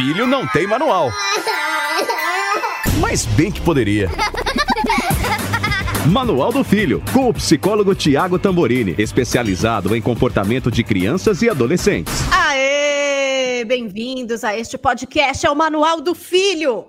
[0.00, 1.12] filho não tem manual.
[3.02, 4.08] Mas bem que poderia.
[6.08, 12.14] Manual do Filho, com o psicólogo Tiago Tamborini, especializado em comportamento de crianças e adolescentes.
[12.32, 13.62] Aê!
[13.66, 16.86] Bem-vindos a este podcast, é o Manual do Filho.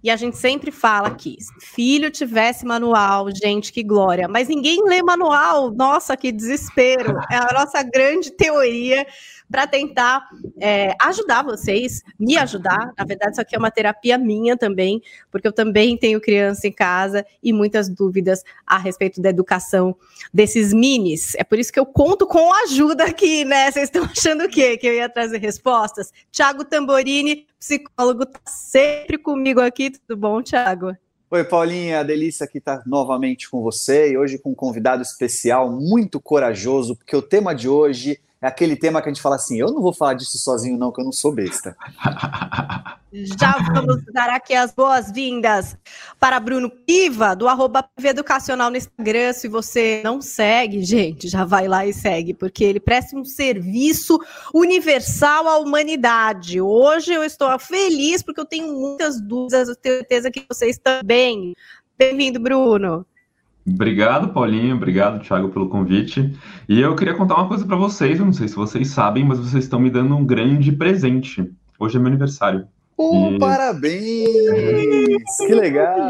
[0.00, 4.26] E a gente sempre fala aqui, se filho tivesse manual, gente, que glória.
[4.26, 7.16] Mas ninguém lê manual, nossa, que desespero.
[7.30, 9.06] É a nossa grande teoria
[9.52, 12.90] para tentar é, ajudar vocês, me ajudar.
[12.96, 16.72] Na verdade, isso aqui é uma terapia minha também, porque eu também tenho criança em
[16.72, 19.94] casa e muitas dúvidas a respeito da educação
[20.32, 21.34] desses minis.
[21.34, 23.70] É por isso que eu conto com ajuda aqui, né?
[23.70, 24.78] Vocês estão achando o quê?
[24.78, 26.10] Que eu ia trazer respostas?
[26.30, 29.90] Tiago Tamborini, psicólogo, tá sempre comigo aqui.
[29.90, 30.96] Tudo bom, Tiago?
[31.30, 36.18] Oi, Paulinha, delícia aqui estar novamente com você e hoje com um convidado especial muito
[36.20, 39.68] corajoso, porque o tema de hoje é aquele tema que a gente fala assim: eu
[39.68, 41.76] não vou falar disso sozinho, não, que eu não sou besta.
[43.14, 45.76] Já vamos dar aqui as boas-vindas
[46.18, 49.34] para Bruno Piva, do arroba Educacional no Instagram.
[49.34, 54.18] Se você não segue, gente, já vai lá e segue, porque ele presta um serviço
[54.54, 56.58] universal à humanidade.
[56.58, 61.54] Hoje eu estou feliz porque eu tenho muitas dúvidas, eu tenho certeza que vocês também.
[61.98, 63.06] Bem-vindo, Bruno.
[63.66, 64.74] Obrigado, Paulinho.
[64.74, 66.36] Obrigado, Thiago, pelo convite.
[66.68, 68.18] E eu queria contar uma coisa para vocês.
[68.18, 71.48] Eu não sei se vocês sabem, mas vocês estão me dando um grande presente.
[71.78, 72.66] Hoje é meu aniversário.
[73.02, 73.38] Oh, e...
[73.38, 75.36] Parabéns!
[75.38, 76.08] que legal!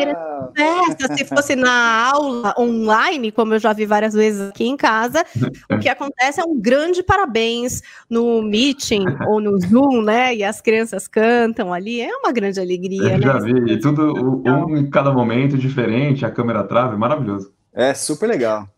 [0.54, 5.24] Festa, se fosse na aula online, como eu já vi várias vezes aqui em casa,
[5.70, 10.34] o que acontece é um grande parabéns no meeting ou no Zoom, né?
[10.34, 13.14] E as crianças cantam ali, é uma grande alegria.
[13.14, 13.26] Eu né?
[13.26, 17.52] já vi, tudo um em cada momento diferente, a câmera trava, é maravilhoso.
[17.72, 18.68] É super legal.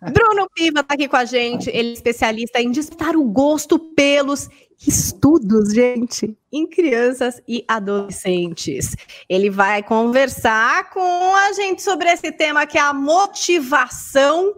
[0.00, 4.48] Bruno Piva está aqui com a gente, ele é especialista em despertar o gosto pelos
[4.86, 8.94] estudos, gente, em crianças e adolescentes.
[9.28, 14.54] Ele vai conversar com a gente sobre esse tema que é a motivação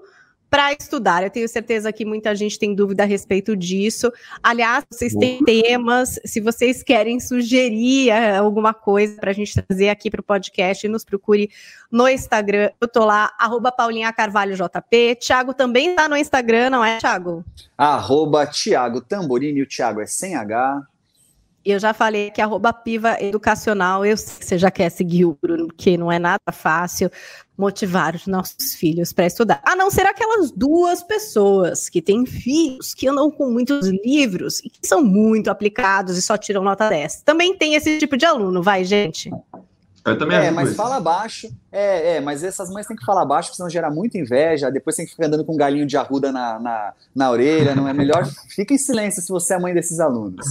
[0.50, 1.22] para estudar.
[1.22, 4.12] Eu tenho certeza que muita gente tem dúvida a respeito disso.
[4.42, 9.88] Aliás, vocês têm temas, se vocês querem sugerir eh, alguma coisa para a gente trazer
[9.88, 11.50] aqui para o podcast, nos procure
[11.90, 12.70] no Instagram.
[12.80, 15.16] Eu tô lá, arroba Paulinha Carvalho JP.
[15.16, 17.44] Tiago também está no Instagram, não é, Tiago?
[17.76, 20.86] Arroba Tiago Tamborini, o Tiago é sem H.
[21.66, 25.36] Eu já falei que arroba piva educacional, eu sei que você já quer seguir o
[25.42, 27.10] Bruno, porque não é nada fácil
[27.58, 29.60] motivar os nossos filhos para estudar.
[29.64, 34.70] A não ser aquelas duas pessoas que têm filhos que andam com muitos livros e
[34.70, 37.22] que são muito aplicados e só tiram nota 10.
[37.22, 39.28] Também tem esse tipo de aluno, vai, gente?
[40.06, 40.76] Eu também É, mas isso.
[40.76, 41.48] fala baixo.
[41.72, 44.70] É, é, mas essas mães têm que falar baixo, senão gera muita inveja.
[44.70, 47.74] Depois tem que ficar andando com um galinho de arruda na, na, na orelha.
[47.74, 48.24] Não é melhor?
[48.54, 50.46] Fica em silêncio se você é mãe desses alunos.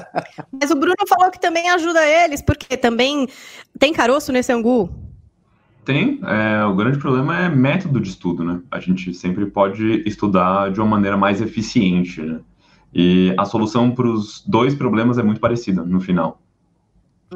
[0.58, 3.28] Mas o Bruno falou que também ajuda eles, porque também
[3.78, 4.90] tem caroço nesse angu.
[5.84, 6.18] Tem.
[6.24, 8.60] É, o grande problema é método de estudo, né?
[8.70, 12.40] A gente sempre pode estudar de uma maneira mais eficiente, né?
[12.94, 16.40] E a solução para os dois problemas é muito parecida no final.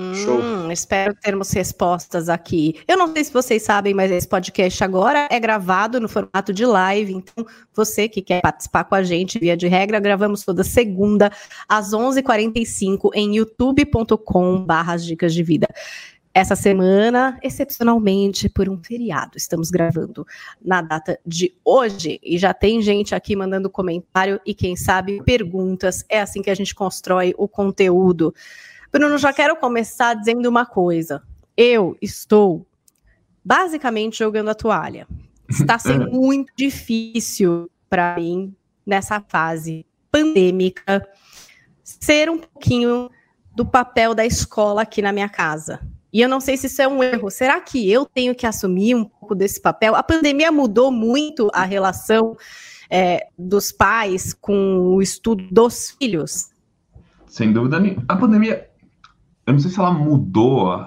[0.01, 2.77] Hum, espero termos respostas aqui.
[2.87, 6.65] Eu não sei se vocês sabem, mas esse podcast agora é gravado no formato de
[6.65, 7.15] live.
[7.15, 7.45] Então,
[7.75, 11.33] você que quer participar com a gente, via de regra, gravamos toda segunda
[11.69, 15.67] às 11h45 em youtube.com/barra dicas de vida.
[16.33, 20.25] Essa semana, excepcionalmente, por um feriado, estamos gravando
[20.65, 26.05] na data de hoje e já tem gente aqui mandando comentário e, quem sabe, perguntas.
[26.09, 28.33] É assim que a gente constrói o conteúdo.
[28.93, 31.23] Bruno, já quero começar dizendo uma coisa.
[31.57, 32.67] Eu estou
[33.45, 35.07] basicamente jogando a toalha.
[35.49, 38.55] Está sendo muito difícil para mim
[38.87, 41.07] nessa fase pandêmica
[41.83, 43.11] ser um pouquinho
[43.55, 45.81] do papel da escola aqui na minha casa.
[46.13, 47.31] E eu não sei se isso é um erro.
[47.31, 49.95] Será que eu tenho que assumir um pouco desse papel?
[49.95, 52.37] A pandemia mudou muito a relação
[52.91, 56.51] é, dos pais com o estudo dos filhos?
[57.27, 58.05] Sem dúvida nenhuma.
[58.09, 58.68] A pandemia
[59.49, 60.87] eu não sei se ela mudou,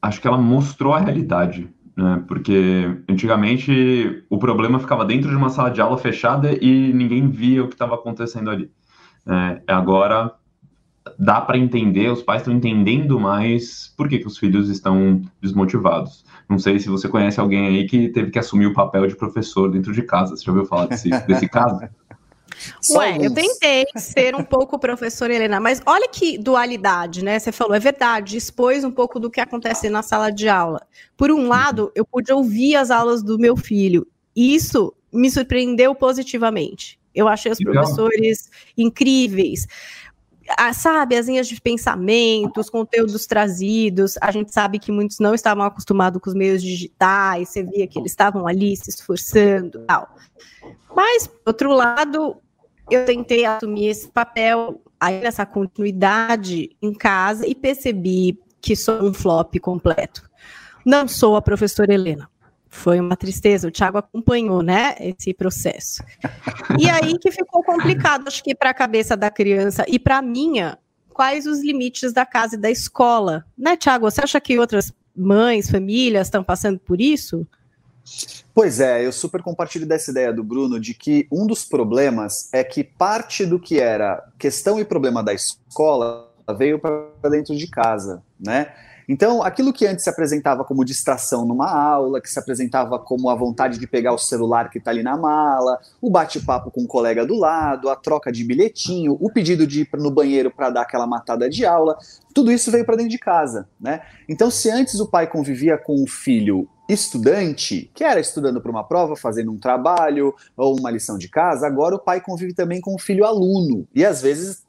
[0.00, 2.22] acho que ela mostrou a realidade, né?
[2.28, 7.64] Porque antigamente o problema ficava dentro de uma sala de aula fechada e ninguém via
[7.64, 8.70] o que estava acontecendo ali.
[9.26, 10.32] É, agora
[11.18, 16.24] dá para entender, os pais estão entendendo mais por que, que os filhos estão desmotivados.
[16.48, 19.68] Não sei se você conhece alguém aí que teve que assumir o papel de professor
[19.68, 20.36] dentro de casa.
[20.36, 21.80] Você já ouviu falar desse, desse caso?
[22.90, 27.38] Ué, eu tentei ser um pouco professora Helena, mas olha que dualidade, né?
[27.38, 30.80] Você falou, é verdade, expôs um pouco do que acontece na sala de aula.
[31.16, 35.94] Por um lado, eu pude ouvir as aulas do meu filho, e isso me surpreendeu
[35.94, 36.98] positivamente.
[37.14, 37.74] Eu achei os Legal.
[37.74, 39.66] professores incríveis.
[40.74, 44.16] sabe, as linhas de pensamento, os conteúdos trazidos.
[44.20, 47.98] A gente sabe que muitos não estavam acostumados com os meios digitais, você via que
[47.98, 50.14] eles estavam ali se esforçando tal.
[50.94, 52.36] Mas, por outro lado,
[52.90, 59.12] eu tentei assumir esse papel aí nessa continuidade em casa e percebi que sou um
[59.12, 60.28] flop completo.
[60.84, 62.28] Não sou a professora Helena.
[62.68, 66.02] Foi uma tristeza, o Thiago acompanhou, né, esse processo.
[66.78, 70.78] E aí que ficou complicado, acho que para a cabeça da criança e para minha,
[71.08, 74.10] quais os limites da casa e da escola, né, Thiago?
[74.10, 77.46] Você acha que outras mães, famílias estão passando por isso?
[78.54, 82.62] Pois é, eu super compartilho dessa ideia do Bruno de que um dos problemas é
[82.62, 88.22] que parte do que era questão e problema da escola veio para dentro de casa,
[88.38, 88.72] né?
[89.08, 93.34] Então, aquilo que antes se apresentava como distração numa aula, que se apresentava como a
[93.34, 97.24] vontade de pegar o celular que está ali na mala, o bate-papo com o colega
[97.24, 101.06] do lado, a troca de bilhetinho, o pedido de ir no banheiro para dar aquela
[101.06, 101.96] matada de aula,
[102.34, 104.02] tudo isso veio para dentro de casa, né?
[104.28, 108.84] Então, se antes o pai convivia com o filho estudante, que era estudando para uma
[108.84, 112.94] prova, fazendo um trabalho ou uma lição de casa, agora o pai convive também com
[112.94, 114.64] o filho aluno, e às vezes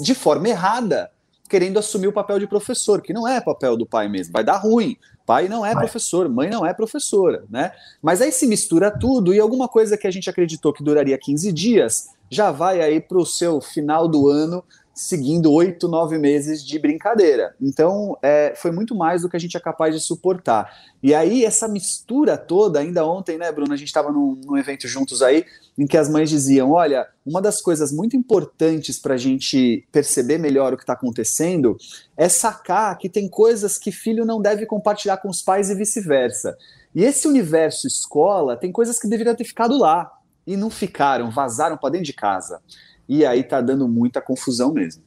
[0.00, 1.10] de forma errada,
[1.48, 4.56] querendo assumir o papel de professor, que não é papel do pai mesmo, vai dar
[4.56, 4.96] ruim.
[5.24, 7.72] Pai não é professor, mãe não é professora, né?
[8.00, 11.52] Mas aí se mistura tudo e alguma coisa que a gente acreditou que duraria 15
[11.52, 14.62] dias já vai aí para o seu final do ano
[14.96, 17.54] seguindo oito, nove meses de brincadeira.
[17.60, 20.72] Então, é, foi muito mais do que a gente é capaz de suportar.
[21.02, 24.88] E aí, essa mistura toda, ainda ontem, né, Bruno, a gente estava num, num, evento
[24.88, 25.44] juntos aí,
[25.76, 30.38] em que as mães diziam: olha, uma das coisas muito importantes para a gente perceber
[30.38, 31.76] melhor o que está acontecendo
[32.16, 36.56] é sacar que tem coisas que filho não deve compartilhar com os pais e vice-versa.
[36.94, 40.10] E esse universo escola tem coisas que deveriam ter ficado lá
[40.46, 42.62] e não ficaram, vazaram para dentro de casa
[43.08, 45.02] e aí tá dando muita confusão mesmo.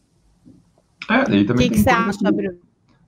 [1.09, 1.67] É, e também.
[1.67, 2.57] O que, que você acha, Bruno?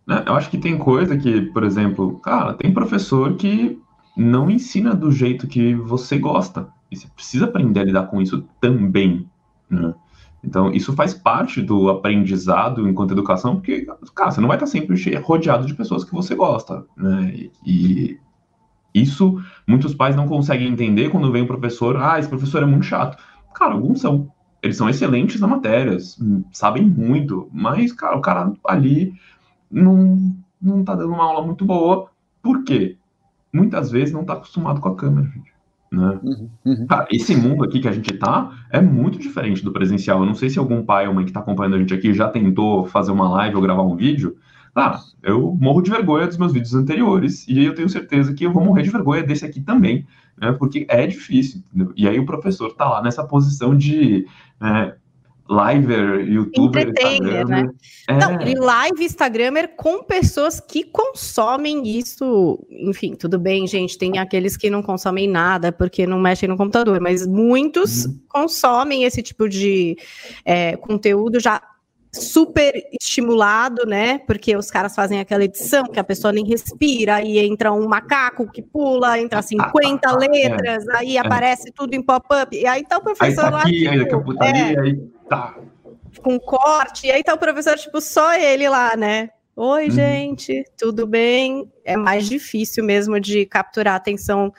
[0.07, 3.79] Né, eu acho que tem coisa que, por exemplo, cara, tem professor que
[4.17, 6.67] não ensina do jeito que você gosta.
[6.89, 9.29] E você precisa aprender a lidar com isso também.
[9.69, 9.93] Né?
[10.43, 13.85] Então, isso faz parte do aprendizado enquanto educação, porque,
[14.15, 16.83] cara, você não vai estar sempre rodeado de pessoas que você gosta.
[16.97, 17.49] Né?
[17.65, 18.19] E
[18.93, 22.85] isso muitos pais não conseguem entender quando vem um professor, ah, esse professor é muito
[22.85, 23.21] chato.
[23.53, 24.29] Cara, alguns são,
[24.61, 25.97] eles são excelentes na matéria,
[26.51, 29.13] sabem muito, mas, cara, o cara ali
[29.69, 32.09] não, não tá dando uma aula muito boa.
[32.41, 32.97] Por quê?
[33.51, 35.51] Muitas vezes não tá acostumado com a câmera, gente.
[35.91, 36.19] Né?
[36.23, 36.87] Uhum, uhum.
[36.87, 40.19] Cara, esse mundo aqui que a gente tá é muito diferente do presencial.
[40.19, 42.29] Eu não sei se algum pai ou mãe que tá acompanhando a gente aqui já
[42.29, 44.37] tentou fazer uma live ou gravar um vídeo.
[44.73, 48.53] Ah, eu morro de vergonha dos meus vídeos anteriores e eu tenho certeza que eu
[48.53, 50.07] vou morrer de vergonha desse aqui também,
[50.41, 50.51] né?
[50.53, 51.61] Porque é difícil.
[51.67, 51.93] Entendeu?
[51.95, 54.25] E aí o professor tá lá nessa posição de
[54.59, 54.95] né,
[55.47, 57.47] liver, youtuber, Instagramer.
[57.47, 57.69] Né?
[58.07, 58.17] É.
[58.17, 62.59] Não, e live Instagramer com pessoas que consomem isso.
[62.69, 63.97] Enfim, tudo bem, gente.
[63.97, 68.19] Tem aqueles que não consomem nada porque não mexem no computador, mas muitos uhum.
[68.27, 69.97] consomem esse tipo de
[70.43, 71.61] é, conteúdo já
[72.11, 74.19] super estimulado, né?
[74.19, 78.51] Porque os caras fazem aquela edição que a pessoa nem respira, aí entra um macaco
[78.51, 80.11] que pula, entra 50 é.
[80.13, 81.19] letras, é, aí é.
[81.19, 83.91] aparece tudo em pop-up, e aí tá o professor aí tá aqui, lá.
[83.91, 84.79] Aí daqui a pouco tá ali, é.
[84.79, 84.97] aí
[85.29, 85.55] tá.
[86.21, 89.29] Com corte, e aí tá o professor, tipo, só ele lá, né?
[89.55, 89.91] Oi, uhum.
[89.91, 91.71] gente, tudo bem?
[91.85, 94.51] É mais difícil mesmo de capturar a atenção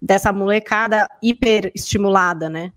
[0.00, 2.72] dessa molecada hiper estimulada, né?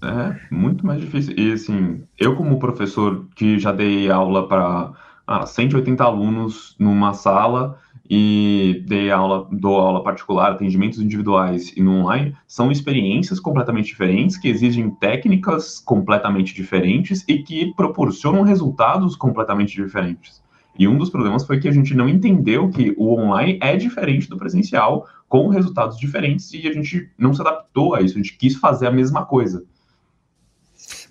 [0.00, 1.34] É, muito mais difícil.
[1.36, 4.92] E assim, eu como professor que já dei aula para
[5.26, 7.78] ah, 180 alunos numa sala
[8.08, 14.38] e dei aula, dou aula particular, atendimentos individuais e no online, são experiências completamente diferentes,
[14.38, 20.42] que exigem técnicas completamente diferentes e que proporcionam resultados completamente diferentes.
[20.78, 24.28] E um dos problemas foi que a gente não entendeu que o online é diferente
[24.28, 28.38] do presencial, com resultados diferentes, e a gente não se adaptou a isso, a gente
[28.38, 29.66] quis fazer a mesma coisa.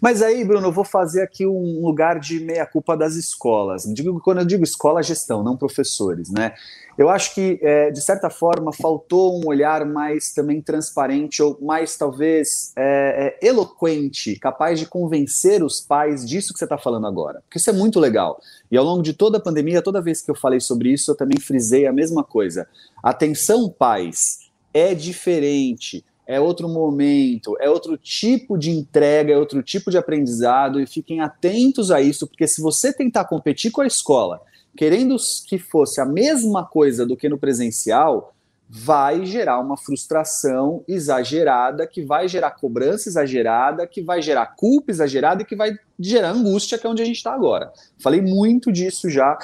[0.02, 3.88] Mas aí, Bruno, eu vou fazer aqui um lugar de meia-culpa das escolas.
[4.24, 6.54] Quando eu digo escola, gestão, não professores, né?
[6.98, 11.96] Eu acho que, é, de certa forma, faltou um olhar mais também transparente, ou mais,
[11.96, 17.42] talvez, é, é, eloquente, capaz de convencer os pais disso que você está falando agora.
[17.42, 18.42] Porque isso é muito legal.
[18.72, 21.16] E ao longo de toda a pandemia, toda vez que eu falei sobre isso, eu
[21.16, 22.68] também frisei a mesma coisa.
[23.04, 29.90] Atenção, pais, é diferente é outro momento, é outro tipo de entrega, é outro tipo
[29.90, 34.42] de aprendizado, e fiquem atentos a isso, porque se você tentar competir com a escola,
[34.76, 35.16] querendo
[35.48, 38.34] que fosse a mesma coisa do que no presencial,
[38.70, 45.42] vai gerar uma frustração exagerada, que vai gerar cobrança exagerada, que vai gerar culpa exagerada
[45.42, 47.72] e que vai gerar angústia, que é onde a gente está agora.
[47.98, 49.38] Falei muito disso já,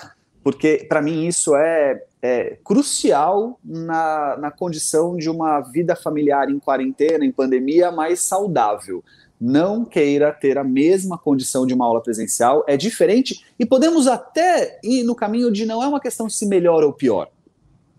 [0.43, 6.59] porque para mim isso é, é crucial na, na condição de uma vida familiar em
[6.59, 9.03] quarentena, em pandemia, mais saudável
[9.41, 14.79] não queira ter a mesma condição de uma aula presencial, é diferente e podemos até
[14.81, 17.29] ir no caminho de não é uma questão se melhor ou pior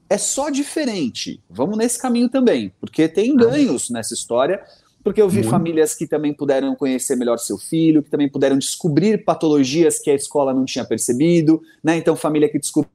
[0.09, 1.43] é só diferente.
[1.49, 4.63] Vamos nesse caminho também, porque tem ganhos nessa história.
[5.05, 5.51] Porque eu vi Muito.
[5.51, 10.15] famílias que também puderam conhecer melhor seu filho, que também puderam descobrir patologias que a
[10.15, 11.99] escola não tinha percebido, né?
[11.99, 12.91] Então, família que descobriu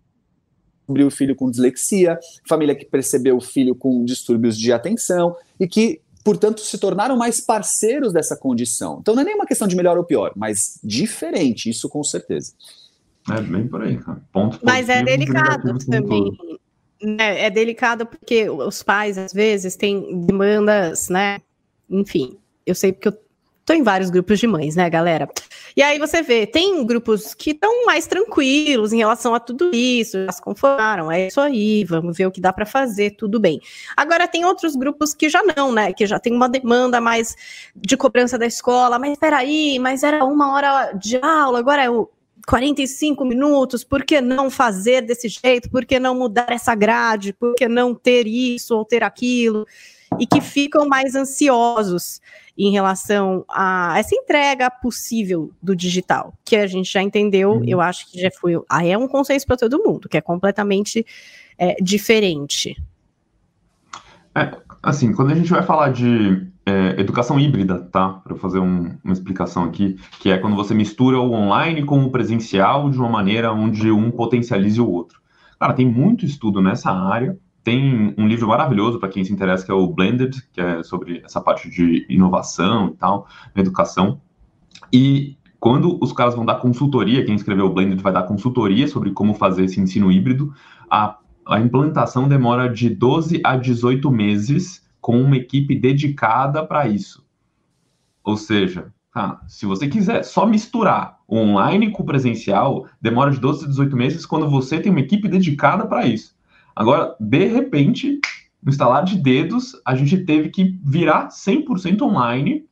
[1.06, 6.01] o filho com dislexia, família que percebeu o filho com distúrbios de atenção e que,
[6.24, 8.98] portanto, se tornaram mais parceiros dessa condição.
[9.00, 12.54] Então, não é nem uma questão de melhor ou pior, mas diferente, isso com certeza.
[13.30, 14.20] É bem por aí, cara.
[14.34, 16.36] Ponto mas é delicado também
[17.01, 21.39] né, é delicado porque os pais, às vezes, têm demandas, né?
[21.89, 23.17] Enfim, eu sei porque eu
[23.65, 25.29] tô em vários grupos de mães, né, galera?
[25.77, 30.25] E aí você vê, tem grupos que estão mais tranquilos em relação a tudo isso,
[30.25, 33.62] já se conformaram, é isso aí, vamos ver o que dá para fazer, tudo bem.
[33.96, 37.36] Agora tem outros grupos que já não, né, que já tem uma demanda mais
[37.75, 42.10] de cobrança da escola, mas peraí, mas era uma hora de aula, agora é o
[42.48, 45.69] 45 minutos, por que não fazer desse jeito?
[45.69, 47.31] Por que não mudar essa grade?
[47.31, 49.67] Por que não ter isso ou ter aquilo?
[50.18, 52.22] E que ficam mais ansiosos
[52.58, 57.63] em relação a essa entrega possível do digital, que a gente já entendeu, uhum.
[57.66, 58.60] eu acho que já foi.
[58.70, 61.06] Aí é um consenso para todo mundo, que é completamente
[61.58, 62.75] é, diferente.
[64.36, 68.10] É, assim, quando a gente vai falar de é, educação híbrida, tá?
[68.10, 72.12] Para fazer um, uma explicação aqui, que é quando você mistura o online com o
[72.12, 75.20] presencial de uma maneira onde um potencialize o outro.
[75.60, 77.38] Cara, tem muito estudo nessa área.
[77.63, 81.22] Tem um livro maravilhoso para quem se interessa, que é o Blended, que é sobre
[81.24, 84.22] essa parte de inovação e tal, na educação.
[84.92, 89.12] E quando os caras vão dar consultoria, quem escreveu o Blended vai dar consultoria sobre
[89.12, 90.54] como fazer esse ensino híbrido,
[90.89, 97.25] a, a implantação demora de 12 a 18 meses com uma equipe dedicada para isso.
[98.24, 103.39] Ou seja, tá, se você quiser só misturar o online com o presencial, demora de
[103.39, 106.38] 12 a 18 meses quando você tem uma equipe dedicada para isso.
[106.79, 108.21] Agora, de repente,
[108.63, 112.65] no instalar de dedos, a gente teve que virar 100% online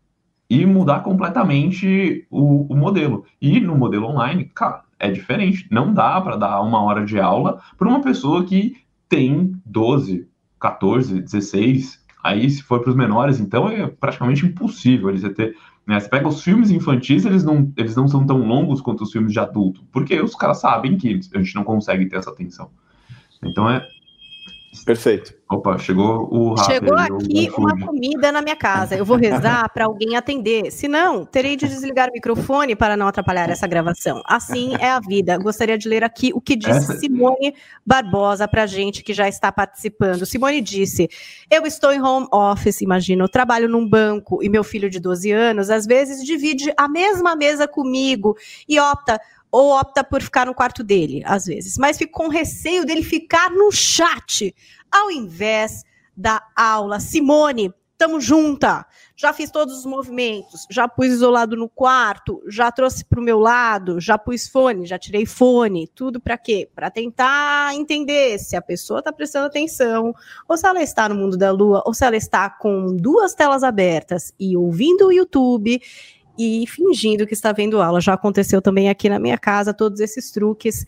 [0.49, 3.25] e mudar completamente o, o, modelo.
[3.41, 5.67] E no modelo online, cara, é diferente.
[5.69, 8.77] Não dá para dar uma hora de aula para uma pessoa que
[9.09, 10.25] tem 12,
[10.57, 15.55] 14, 16, Aí, se for para os menores, então é praticamente impossível eles ter.
[15.85, 15.97] Né?
[15.97, 19.31] Você pega os filmes infantis, eles não, eles não são tão longos quanto os filmes
[19.31, 22.69] de adulto, porque os caras sabem que a gente não consegue ter essa atenção.
[23.41, 23.87] Então é,
[24.85, 25.33] Perfeito.
[25.49, 26.71] Opa, chegou o Rafa.
[26.71, 28.95] Chegou aqui uma comida na minha casa.
[28.95, 30.71] Eu vou rezar para alguém atender.
[30.71, 34.21] Se não, terei de desligar o microfone para não atrapalhar essa gravação.
[34.25, 35.37] Assim é a vida.
[35.37, 36.97] Gostaria de ler aqui o que disse essa...
[36.97, 37.55] Simone
[37.85, 40.25] Barbosa para gente que já está participando.
[40.25, 41.09] Simone disse:
[41.49, 45.69] Eu estou em home office, imagino, trabalho num banco e meu filho de 12 anos
[45.69, 48.35] às vezes divide a mesma mesa comigo
[48.67, 49.17] e opta
[49.51, 53.49] ou opta por ficar no quarto dele, às vezes, mas fico com receio dele ficar
[53.49, 54.53] no chat
[54.91, 55.83] ao invés
[56.15, 56.99] da aula.
[56.99, 58.85] Simone, tamo junta.
[59.15, 63.39] Já fiz todos os movimentos, já pus isolado no quarto, já trouxe para o meu
[63.39, 66.69] lado, já pus fone, já tirei fone, tudo para quê?
[66.75, 70.13] Para tentar entender se a pessoa está prestando atenção,
[70.47, 73.63] ou se ela está no mundo da lua, ou se ela está com duas telas
[73.63, 75.81] abertas e ouvindo o YouTube
[76.37, 78.01] e fingindo que está vendo aula.
[78.01, 80.85] Já aconteceu também aqui na minha casa, todos esses truques.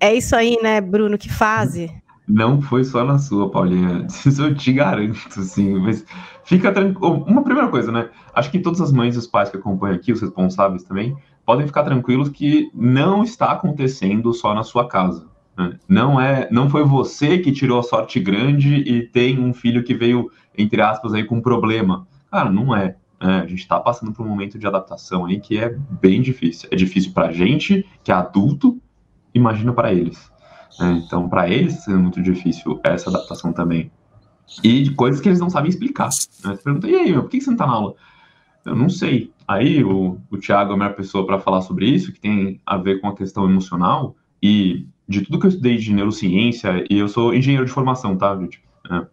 [0.00, 1.90] É isso aí, né, Bruno, que fase?
[2.28, 4.06] Não foi só na sua, Paulinha.
[4.26, 5.78] Isso eu te garanto, sim.
[5.78, 6.04] Mas
[6.44, 7.24] fica tranquilo.
[7.26, 8.10] Uma primeira coisa, né?
[8.34, 11.16] Acho que todas as mães e os pais que acompanham aqui, os responsáveis também,
[11.46, 15.26] podem ficar tranquilos que não está acontecendo só na sua casa.
[15.56, 15.78] Né?
[15.88, 19.94] Não é, não foi você que tirou a sorte grande e tem um filho que
[19.94, 22.06] veio, entre aspas, aí com um problema.
[22.30, 22.96] Cara, não é.
[23.20, 26.68] É, a gente está passando por um momento de adaptação aí que é bem difícil.
[26.72, 28.80] É difícil para a gente, que é adulto,
[29.34, 30.30] imagina para eles.
[30.80, 33.90] É, então, para eles é muito difícil essa adaptação também.
[34.62, 36.06] E coisas que eles não sabem explicar.
[36.44, 36.54] Né?
[36.54, 37.94] Você pergunta, e aí, meu, por que você não está na aula?
[38.64, 39.32] Eu não sei.
[39.46, 42.76] Aí o, o Thiago é a melhor pessoa para falar sobre isso, que tem a
[42.76, 44.14] ver com a questão emocional.
[44.42, 48.36] E de tudo que eu estudei de neurociência, e eu sou engenheiro de formação, tá,
[48.36, 48.62] gente?
[48.90, 49.06] É,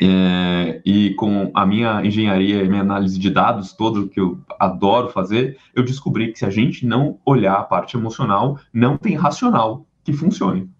[0.00, 5.10] é, e com a minha engenharia e minha análise de dados, todo que eu adoro
[5.10, 9.86] fazer, eu descobri que se a gente não olhar a parte emocional, não tem racional
[10.02, 10.70] que funcione.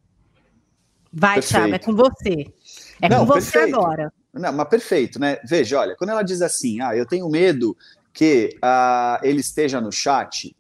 [1.13, 2.53] Vai, Thiago, é com você.
[3.01, 3.77] É não, com você perfeito.
[3.77, 4.13] agora.
[4.33, 5.39] Não, mas perfeito, né?
[5.45, 7.77] Veja, olha, quando ela diz assim, ah, eu tenho medo
[8.13, 10.55] que ah, ele esteja no chat,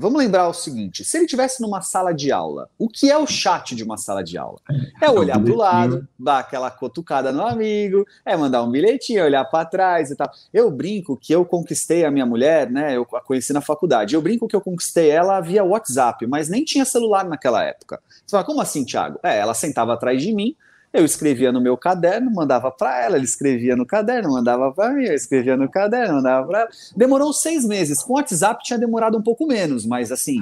[0.00, 3.26] Vamos lembrar o seguinte: se ele tivesse numa sala de aula, o que é o
[3.26, 4.58] chat de uma sala de aula?
[5.00, 9.44] É olhar para o lado, dar aquela cutucada no amigo, é mandar um bilhetinho, olhar
[9.44, 10.30] para trás e tal.
[10.54, 12.96] Eu brinco que eu conquistei a minha mulher, né?
[12.96, 14.14] Eu a conheci na faculdade.
[14.14, 18.00] Eu brinco que eu conquistei ela via WhatsApp, mas nem tinha celular naquela época.
[18.08, 19.20] Você fala, como assim, Thiago?
[19.22, 20.56] É, ela sentava atrás de mim,
[20.92, 25.04] eu escrevia no meu caderno, mandava para ela, ela escrevia no caderno, mandava para mim,
[25.04, 26.70] eu escrevia no caderno, mandava para ela.
[26.96, 28.02] Demorou seis meses.
[28.02, 30.40] Com o WhatsApp tinha demorado um pouco menos, mas assim,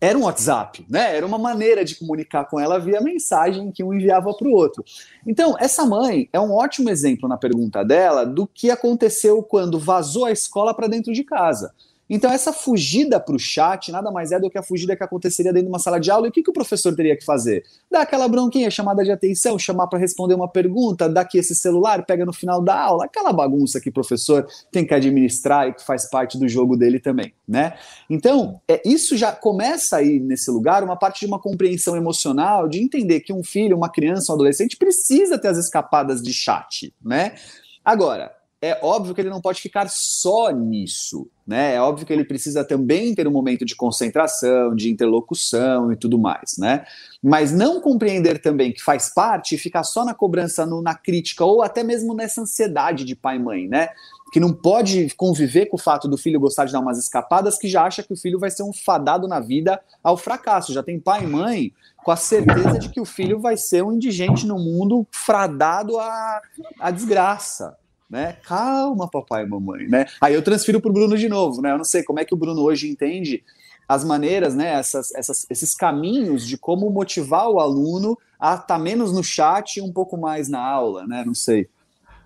[0.00, 1.16] era um WhatsApp, né?
[1.16, 4.84] Era uma maneira de comunicar com ela via mensagem que um enviava para o outro.
[5.26, 10.24] Então, essa mãe é um ótimo exemplo na pergunta dela do que aconteceu quando vazou
[10.24, 11.72] a escola para dentro de casa.
[12.14, 15.50] Então, essa fugida para o chat nada mais é do que a fugida que aconteceria
[15.50, 16.26] dentro de uma sala de aula.
[16.26, 17.64] E o que, que o professor teria que fazer?
[17.90, 22.04] Dar aquela bronquinha, chamada de atenção, chamar para responder uma pergunta, dar aqui esse celular,
[22.04, 25.82] pega no final da aula, aquela bagunça que o professor tem que administrar e que
[25.82, 27.78] faz parte do jogo dele também, né?
[28.10, 32.78] Então, é, isso já começa aí nesse lugar uma parte de uma compreensão emocional, de
[32.78, 37.36] entender que um filho, uma criança, um adolescente precisa ter as escapadas de chat, né?
[37.82, 38.30] Agora,
[38.62, 41.74] é óbvio que ele não pode ficar só nisso, né?
[41.74, 46.16] É óbvio que ele precisa também ter um momento de concentração, de interlocução e tudo
[46.16, 46.84] mais, né?
[47.20, 51.44] Mas não compreender também que faz parte e ficar só na cobrança, no, na crítica
[51.44, 53.88] ou até mesmo nessa ansiedade de pai e mãe, né?
[54.32, 57.66] Que não pode conviver com o fato do filho gostar de dar umas escapadas, que
[57.66, 60.72] já acha que o filho vai ser um fadado na vida ao fracasso.
[60.72, 63.92] Já tem pai e mãe com a certeza de que o filho vai ser um
[63.92, 66.40] indigente no mundo fradado à,
[66.78, 67.76] à desgraça,
[68.12, 68.36] né?
[68.46, 70.04] Calma, papai e mamãe, né?
[70.20, 71.72] Aí eu transfiro para o Bruno de novo, né?
[71.72, 73.42] Eu não sei como é que o Bruno hoje entende
[73.88, 74.74] as maneiras, né?
[74.74, 79.78] Essas, essas, esses caminhos de como motivar o aluno a estar tá menos no chat
[79.78, 81.24] e um pouco mais na aula, né?
[81.24, 81.70] Não sei.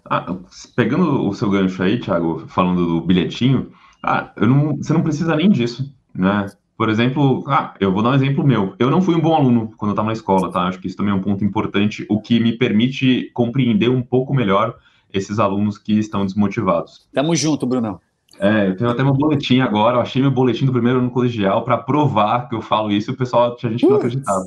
[0.05, 0.37] Ah,
[0.75, 3.71] pegando o seu gancho aí, Thiago, falando do bilhetinho,
[4.03, 6.47] ah, não, você não precisa nem disso, né?
[6.77, 8.75] Por exemplo, ah, eu vou dar um exemplo meu.
[8.81, 10.63] Eu não fui um bom aluno quando eu estava na escola, tá?
[10.67, 14.35] Acho que isso também é um ponto importante, o que me permite compreender um pouco
[14.35, 14.77] melhor
[15.17, 17.09] esses alunos que estão desmotivados.
[17.13, 18.01] Tamo junto, Brunão.
[18.39, 21.65] É, eu tenho até meu boletim agora, eu achei meu boletim do primeiro ano colegial
[21.65, 24.45] para provar que eu falo isso e o pessoal, tinha gente que não acreditava.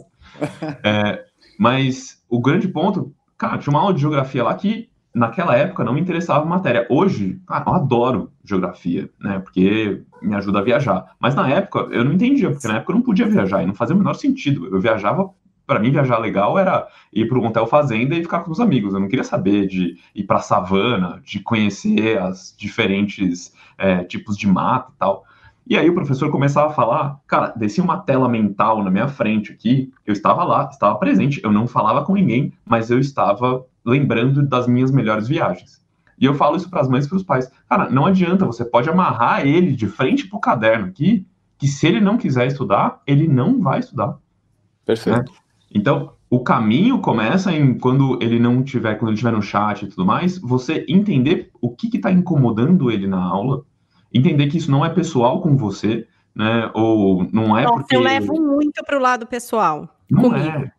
[0.84, 1.24] É,
[1.58, 5.94] mas o grande ponto, cara, tinha uma aula de geografia lá que naquela época não
[5.94, 6.86] me interessava a matéria.
[6.90, 9.40] Hoje, cara, eu adoro geografia, né?
[9.40, 11.16] Porque me ajuda a viajar.
[11.20, 13.74] Mas na época eu não entendia, porque na época eu não podia viajar e não
[13.74, 14.68] fazia o menor sentido.
[14.74, 15.30] Eu viajava
[15.70, 18.92] para mim viajar legal era ir para um hotel fazenda e ficar com os amigos.
[18.92, 24.36] Eu não queria saber de ir para a savana, de conhecer as diferentes é, tipos
[24.36, 25.26] de mata e tal.
[25.68, 29.52] E aí o professor começava a falar, cara, descia uma tela mental na minha frente
[29.52, 34.42] aqui, eu estava lá, estava presente, eu não falava com ninguém, mas eu estava lembrando
[34.42, 35.80] das minhas melhores viagens.
[36.20, 37.52] E eu falo isso para as mães e para os pais.
[37.70, 41.28] Cara, não adianta, você pode amarrar ele de frente para o caderno aqui,
[41.60, 44.18] que se ele não quiser estudar, ele não vai estudar.
[44.84, 45.32] Perfeito.
[45.32, 45.38] Né?
[45.74, 49.88] Então, o caminho começa em quando ele não tiver, quando ele estiver no chat e
[49.88, 53.64] tudo mais, você entender o que está incomodando ele na aula,
[54.14, 56.70] entender que isso não é pessoal com você, né?
[56.74, 57.96] Ou não é Nossa, porque.
[57.96, 59.90] Eu levo muito para o lado pessoal.
[60.10, 60.48] Não comigo.
[60.48, 60.72] é.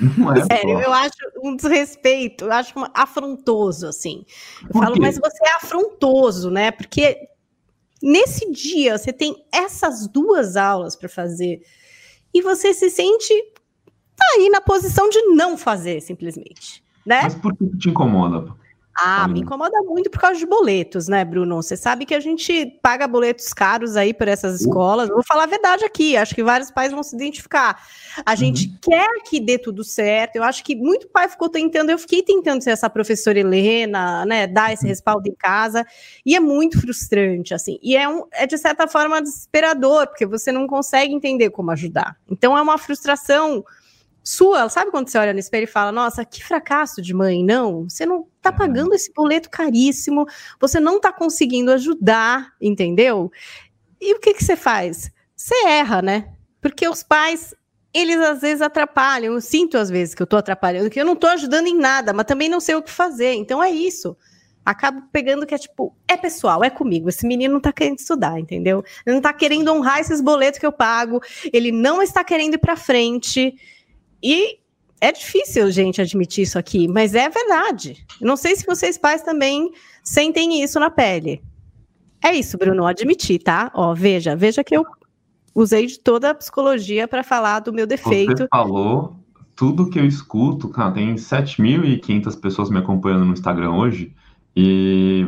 [0.00, 4.24] Não é, Sério, eu acho um desrespeito, eu acho afrontoso, assim.
[4.62, 6.70] Eu falo, mas você é afrontoso, né?
[6.70, 7.16] Porque
[8.02, 11.62] nesse dia você tem essas duas aulas para fazer
[12.32, 13.32] e você se sente
[14.16, 16.82] tá aí na posição de não fazer, simplesmente.
[17.04, 17.20] Né?
[17.22, 18.52] Mas por que te incomoda?
[18.98, 21.56] Ah, me incomoda muito por causa de boletos, né, Bruno?
[21.56, 25.10] Você sabe que a gente paga boletos caros aí por essas escolas.
[25.10, 27.78] Vou falar a verdade aqui, acho que vários pais vão se identificar.
[28.24, 28.36] A uhum.
[28.38, 30.36] gente quer que dê tudo certo.
[30.36, 34.46] Eu acho que muito pai ficou tentando, eu fiquei tentando ser essa professora Helena, né,
[34.46, 34.88] dar esse uhum.
[34.88, 35.86] respaldo em casa,
[36.24, 37.78] e é muito frustrante, assim.
[37.82, 42.16] E é, um, é de certa forma desesperador, porque você não consegue entender como ajudar.
[42.30, 43.62] Então é uma frustração
[44.28, 47.88] sua, sabe quando você olha no espelho e fala, nossa, que fracasso de mãe, não,
[47.88, 50.26] você não tá pagando esse boleto caríssimo,
[50.60, 53.30] você não tá conseguindo ajudar, entendeu?
[54.00, 55.12] E o que que você faz?
[55.36, 56.32] Você erra, né?
[56.60, 57.54] Porque os pais,
[57.94, 61.14] eles às vezes atrapalham, eu sinto às vezes que eu tô atrapalhando, que eu não
[61.14, 64.16] tô ajudando em nada, mas também não sei o que fazer, então é isso.
[64.64, 67.08] Acabo pegando que é tipo, é pessoal, é comigo.
[67.08, 68.82] Esse menino não tá querendo estudar, entendeu?
[69.06, 71.20] Ele não tá querendo honrar esses boletos que eu pago,
[71.52, 73.54] ele não está querendo ir para frente.
[74.26, 74.58] E
[75.00, 78.04] é difícil, gente, admitir isso aqui, mas é verdade.
[78.20, 79.70] Não sei se vocês pais também
[80.02, 81.40] sentem isso na pele.
[82.20, 83.70] É isso, Bruno, admitir, tá?
[83.72, 84.84] Ó, veja, veja que eu
[85.54, 88.36] usei de toda a psicologia para falar do meu defeito.
[88.38, 89.16] Você falou
[89.54, 94.12] tudo que eu escuto, cara, tem 7.500 pessoas me acompanhando no Instagram hoje,
[94.56, 95.24] e,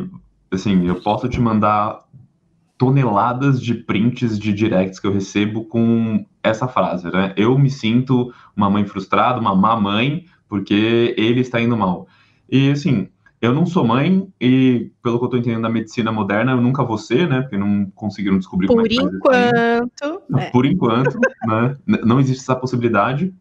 [0.51, 2.03] assim, eu posso te mandar
[2.77, 7.33] toneladas de prints de directs que eu recebo com essa frase, né?
[7.35, 12.07] Eu me sinto uma mãe frustrada, uma má mãe, porque ele está indo mal.
[12.49, 13.09] E, assim,
[13.41, 16.83] eu não sou mãe e, pelo que eu estou entendendo da medicina moderna, eu nunca
[16.83, 17.41] vou ser, né?
[17.41, 20.21] Porque não conseguiram descobrir Por como é que enquanto.
[20.37, 20.49] É.
[20.49, 21.77] Por enquanto, né?
[21.85, 23.33] Não existe essa possibilidade.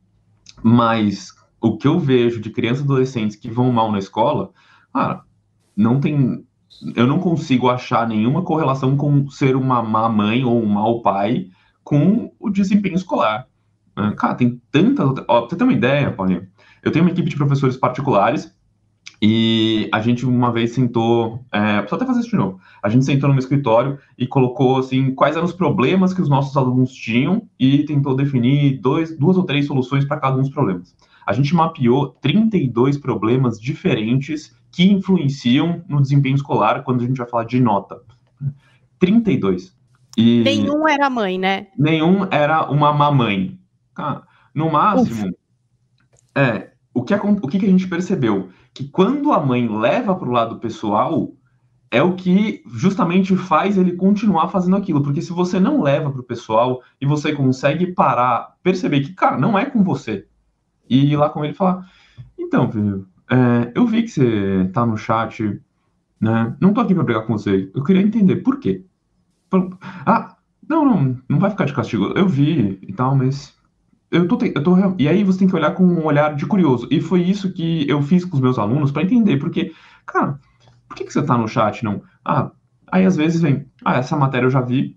[0.63, 4.51] Mas o que eu vejo de crianças e adolescentes que vão mal na escola,
[4.93, 5.23] cara,
[5.77, 6.45] não tem.
[6.95, 11.49] Eu não consigo achar nenhuma correlação com ser uma má mãe ou um mau pai
[11.89, 13.49] com o desempenho escolar.
[13.97, 14.13] Né?
[14.19, 15.25] Cara, tem tantas.
[15.27, 16.47] Ó, pra você ter uma ideia, Paulinho,
[16.83, 18.55] eu tenho uma equipe de professores particulares
[19.23, 22.61] e a gente uma vez sentou, é, só até fazer isso de novo.
[22.83, 26.55] A gente sentou no escritório e colocou assim quais eram os problemas que os nossos
[26.59, 30.95] alunos tinham e tentou definir dois, duas ou três soluções para cada um dos problemas.
[31.27, 37.27] A gente mapeou 32 problemas diferentes que influenciam no desempenho escolar quando a gente vai
[37.27, 37.99] falar de nota.
[38.99, 39.78] 32.
[40.19, 41.69] E nenhum era mãe, né?
[41.79, 43.59] Nenhum era uma mamãe.
[44.55, 45.33] no máximo,
[46.35, 48.51] é, o que, o que a gente percebeu?
[48.79, 51.33] que quando a mãe leva para o lado pessoal,
[51.91, 55.03] é o que justamente faz ele continuar fazendo aquilo.
[55.03, 59.37] Porque se você não leva para o pessoal e você consegue parar, perceber que, cara,
[59.37, 60.29] não é com você,
[60.89, 61.91] e ir lá com ele e falar:
[62.39, 65.61] então, filho, é, eu vi que você tá no chat,
[66.21, 66.57] né?
[66.61, 67.69] Não tô aqui para brigar com você.
[67.75, 68.85] Eu queria entender por quê.
[70.07, 70.37] Ah,
[70.69, 72.13] não, não, não vai ficar de castigo.
[72.17, 73.57] Eu vi e tal, mas
[74.11, 76.89] eu tô, eu tô, e aí você tem que olhar com um olhar de curioso.
[76.91, 79.73] E foi isso que eu fiz com os meus alunos para entender, porque,
[80.07, 80.39] cara,
[80.89, 82.03] por que, que você tá no chat, não?
[82.25, 82.51] Ah,
[82.91, 84.97] aí às vezes vem, ah, essa matéria eu já vi,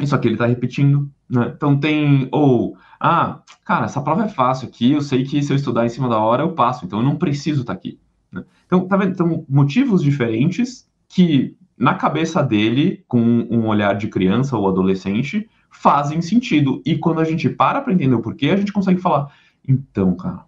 [0.00, 1.52] isso aqui ele tá repetindo, né?
[1.56, 5.56] Então tem, ou, ah, cara, essa prova é fácil aqui, eu sei que se eu
[5.56, 7.98] estudar em cima da hora eu passo, então eu não preciso estar tá aqui.
[8.30, 8.44] Né?
[8.66, 9.12] Então, tá vendo?
[9.12, 16.22] Então, motivos diferentes que na cabeça dele, com um olhar de criança ou adolescente, fazem
[16.22, 16.80] sentido.
[16.86, 19.32] E quando a gente para para entender o porquê, a gente consegue falar:
[19.66, 20.44] então, cara,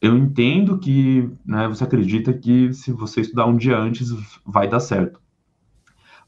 [0.00, 4.10] eu entendo que né, você acredita que se você estudar um dia antes
[4.44, 5.20] vai dar certo.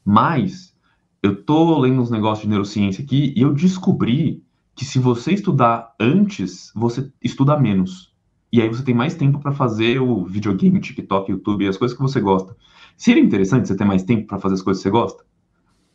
[0.03, 0.75] Mas
[1.21, 4.43] eu tô lendo uns negócios de neurociência aqui e eu descobri
[4.75, 8.10] que se você estudar antes, você estuda menos.
[8.51, 12.03] E aí você tem mais tempo para fazer o videogame, TikTok, YouTube, as coisas que
[12.03, 12.55] você gosta.
[12.97, 15.23] Seria interessante você ter mais tempo para fazer as coisas que você gosta?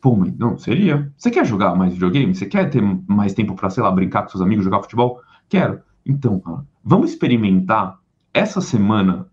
[0.01, 1.11] Pô, mãe, não, seria.
[1.17, 2.33] Você quer jogar mais videogame?
[2.33, 5.21] Você quer ter mais tempo para, sei lá, brincar com seus amigos, jogar futebol?
[5.47, 5.81] Quero.
[6.05, 6.41] Então,
[6.83, 7.99] vamos experimentar
[8.33, 9.29] essa semana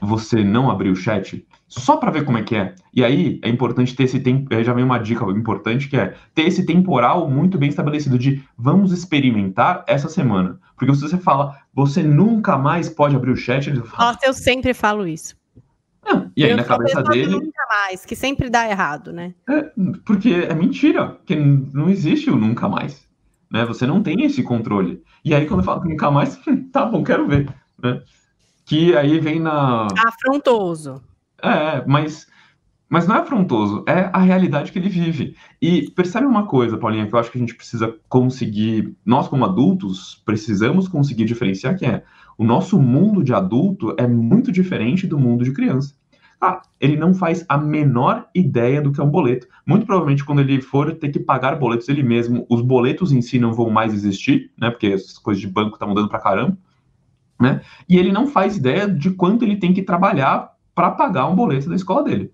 [0.00, 2.74] você não abrir o chat só para ver como é que é.
[2.94, 4.48] E aí é importante ter esse tempo.
[4.64, 8.90] Já vem uma dica importante que é ter esse temporal muito bem estabelecido de vamos
[8.90, 10.58] experimentar essa semana.
[10.76, 14.32] Porque se você fala, você nunca mais pode abrir o chat, ele fala, Nossa, eu
[14.32, 15.36] sempre falo isso.
[16.04, 17.32] Não, e aí eu na cabeça dele.
[17.32, 19.34] Nunca mais, que sempre dá errado, né?
[19.48, 19.70] É,
[20.06, 23.06] porque é mentira, que não existe o nunca mais.
[23.50, 23.64] Né?
[23.66, 25.02] Você não tem esse controle.
[25.24, 26.38] E aí, quando eu falo que nunca mais,
[26.72, 27.52] tá bom, quero ver.
[27.82, 28.00] Né?
[28.68, 29.88] Que aí vem na.
[30.06, 31.02] Afrontoso.
[31.42, 32.26] É, mas,
[32.86, 35.34] mas não é afrontoso, é a realidade que ele vive.
[35.60, 39.46] E percebe uma coisa, Paulinha, que eu acho que a gente precisa conseguir, nós como
[39.46, 42.04] adultos, precisamos conseguir diferenciar que é
[42.36, 45.94] o nosso mundo de adulto é muito diferente do mundo de criança.
[46.38, 49.48] Ah, ele não faz a menor ideia do que é um boleto.
[49.66, 53.38] Muito provavelmente, quando ele for ter que pagar boletos ele mesmo, os boletos em si
[53.38, 54.70] não vão mais existir, né?
[54.70, 56.56] Porque as coisas de banco estão mudando pra caramba,
[57.40, 57.60] né?
[57.88, 61.68] E ele não faz ideia de quanto ele tem que trabalhar para pagar um boleto
[61.68, 62.32] da escola dele.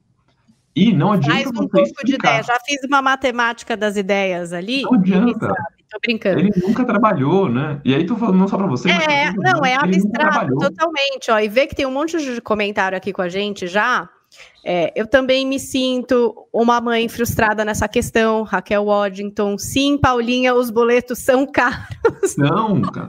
[0.74, 1.34] E não adianta.
[1.34, 2.42] Mais um pouco de ideia.
[2.42, 4.82] Já fiz uma matemática das ideias ali.
[4.82, 5.54] Não adianta.
[5.90, 6.40] Tô brincando.
[6.40, 7.80] Ele nunca trabalhou, né?
[7.84, 8.90] E aí tô falando não só para você.
[8.90, 11.30] É, não, é abstrato totalmente.
[11.30, 14.08] Ó, e vê que tem um monte de comentário aqui com a gente já.
[14.64, 19.56] É, eu também me sinto uma mãe frustrada nessa questão, Raquel Waddington.
[19.56, 22.34] Sim, Paulinha, os boletos são caros.
[22.36, 23.08] Não, cara.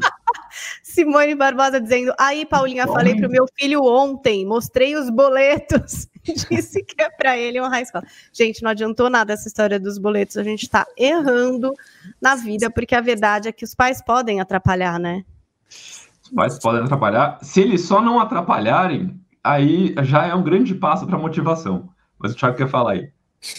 [0.95, 6.07] Simone Barbosa dizendo: Aí, Paulinha, falei para o meu filho ontem, mostrei os boletos.
[6.49, 8.05] Disse que é para ele honrar a escola.
[8.31, 10.37] Gente, não adiantou nada essa história dos boletos.
[10.37, 11.73] A gente está errando
[12.19, 15.25] na vida, porque a verdade é que os pais podem atrapalhar, né?
[15.69, 17.37] Os pais podem atrapalhar.
[17.41, 21.89] Se eles só não atrapalharem, aí já é um grande passo para motivação.
[22.17, 23.09] Mas o Thiago quer falar aí.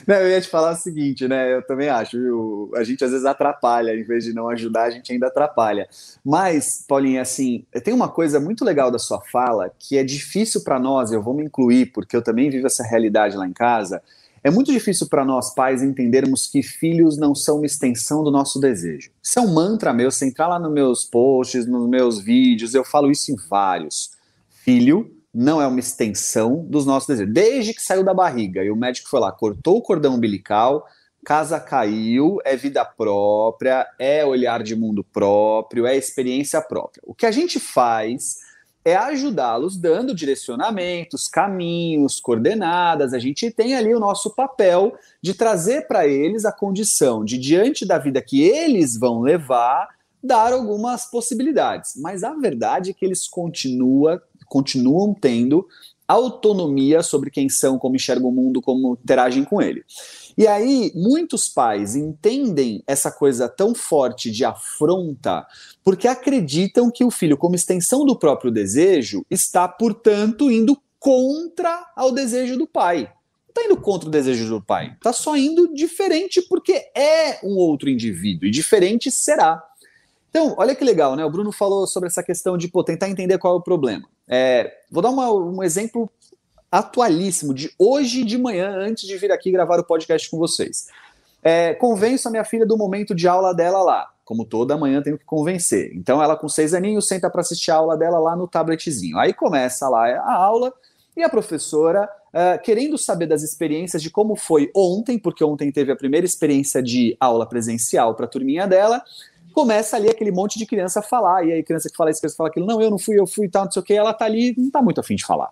[0.07, 1.55] Eu ia te falar o seguinte, né?
[1.55, 2.71] Eu também acho, viu?
[2.75, 5.89] A gente às vezes atrapalha, em vez de não ajudar, a gente ainda atrapalha.
[6.25, 10.79] Mas, Paulinha, assim, tem uma coisa muito legal da sua fala que é difícil para
[10.79, 14.03] nós, eu vou me incluir, porque eu também vivo essa realidade lá em casa.
[14.43, 18.61] É muito difícil para nós pais entendermos que filhos não são uma extensão do nosso
[18.61, 19.11] desejo.
[19.23, 22.85] Isso é um mantra meu, se entrar lá nos meus posts, nos meus vídeos, eu
[22.85, 24.11] falo isso em vários.
[24.49, 27.35] Filho não é uma extensão dos nossos desejos.
[27.35, 30.87] Desde que saiu da barriga e o médico foi lá, cortou o cordão umbilical,
[31.27, 37.03] casa caiu, é vida própria, é olhar de mundo próprio, é experiência própria.
[37.05, 38.37] O que a gente faz
[38.83, 43.13] é ajudá-los dando direcionamentos, caminhos, coordenadas.
[43.13, 47.85] A gente tem ali o nosso papel de trazer para eles a condição de, diante
[47.85, 49.89] da vida que eles vão levar,
[50.23, 51.93] dar algumas possibilidades.
[51.97, 55.67] Mas a verdade é que eles continua, continuam tendo
[56.09, 59.85] autonomia sobre quem são, como enxergam o mundo, como interagem com ele.
[60.39, 65.47] E aí, muitos pais entendem essa coisa tão forte de afronta
[65.83, 72.13] porque acreditam que o filho, como extensão do próprio desejo, está, portanto, indo contra ao
[72.13, 73.05] desejo do pai.
[73.05, 77.57] Não está indo contra o desejo do pai, está só indo diferente porque é um
[77.57, 79.63] outro indivíduo e diferente será.
[80.29, 81.25] Então, olha que legal, né?
[81.25, 84.07] O Bruno falou sobre essa questão de pô, tentar entender qual é o problema.
[84.29, 86.11] É, vou dar uma, um exemplo
[86.71, 90.89] atualíssimo de hoje de manhã, antes de vir aqui gravar o podcast com vocês.
[91.43, 94.11] É, convenço a minha filha do momento de aula dela lá.
[94.25, 95.93] Como toda manhã tenho que convencer.
[95.95, 99.17] Então ela com seis aninhos senta para assistir a aula dela lá no tabletzinho.
[99.19, 100.73] Aí começa lá a aula
[101.17, 105.93] e a professora, uh, querendo saber das experiências de como foi ontem, porque ontem teve
[105.93, 109.03] a primeira experiência de aula presencial para a turminha dela,
[109.57, 111.43] começa ali aquele monte de criança a falar.
[111.47, 113.47] E aí criança que fala isso, criança fala aquilo, não, eu não fui, eu fui
[113.47, 115.51] e tal, não sei o que, ela tá ali, não tá muito afim de falar.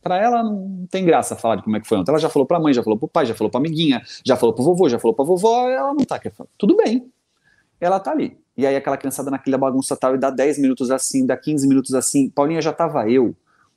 [0.00, 2.12] Para ela não tem graça falar de como é que foi ontem.
[2.12, 3.62] Ela já falou para a mãe, já falou para o pai, já falou para a
[3.62, 6.48] amiguinha, já falou para o vovô, já falou para a vovó, ela não tá querendo.
[6.56, 7.10] Tudo bem.
[7.80, 8.38] Ela tá ali.
[8.56, 11.92] E aí aquela criançada naquela bagunça tal, e dá 10 minutos assim, dá 15 minutos
[11.92, 12.30] assim.
[12.30, 13.34] Paulinha já tava eu,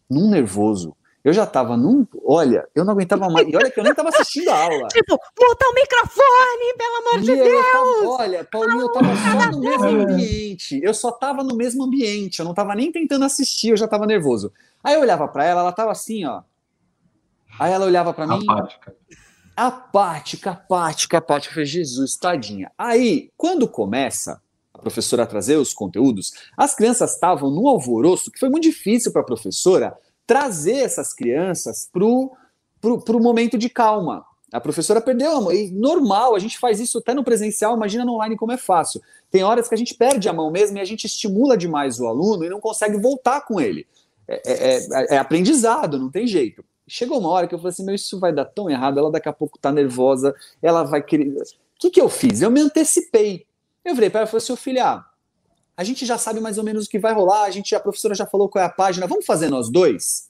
[0.08, 0.96] num nervoso.
[1.24, 2.06] Eu já tava num.
[2.26, 3.48] Olha, eu não aguentava mais.
[3.48, 4.88] E olha que eu nem tava assistindo a aula.
[4.90, 7.66] Tipo, muta o microfone, pelo amor de Deus!
[7.72, 10.82] Tava, olha, Paulinha, eu tava só no mesmo ambiente.
[10.84, 12.40] Eu só tava no mesmo ambiente.
[12.40, 14.52] Eu não tava nem tentando assistir, eu já tava nervoso.
[14.84, 16.42] Aí eu olhava para ela, ela tava assim, ó.
[17.58, 18.46] Aí ela olhava para mim.
[18.50, 18.96] Apática.
[19.56, 21.52] Apática, apática, apática.
[21.52, 22.70] Eu falei, Jesus, tadinha.
[22.78, 24.42] Aí, quando começa
[24.74, 29.14] a professora a trazer os conteúdos, as crianças estavam no alvoroço, que foi muito difícil
[29.14, 32.32] para a professora trazer essas crianças pro,
[32.80, 34.26] pro momento de calma.
[34.52, 35.52] A professora perdeu a mão.
[35.52, 39.02] E normal, a gente faz isso até no presencial, imagina no online como é fácil.
[39.32, 42.06] Tem horas que a gente perde a mão mesmo e a gente estimula demais o
[42.06, 43.88] aluno e não consegue voltar com ele.
[44.28, 46.64] É, é, é, é, aprendizado, não tem jeito.
[46.88, 49.28] Chegou uma hora que eu falei assim: meu, isso vai dar tão errado, ela daqui
[49.28, 51.30] a pouco tá nervosa, ela vai querer.
[51.30, 51.36] O
[51.80, 52.42] que, que eu fiz?
[52.42, 53.46] Eu me antecipei.
[53.84, 55.06] Eu virei para ela e falei assim: filha, ah,
[55.76, 58.14] a gente já sabe mais ou menos o que vai rolar, a gente, a professora
[58.14, 60.30] já falou qual é a página, vamos fazer nós dois?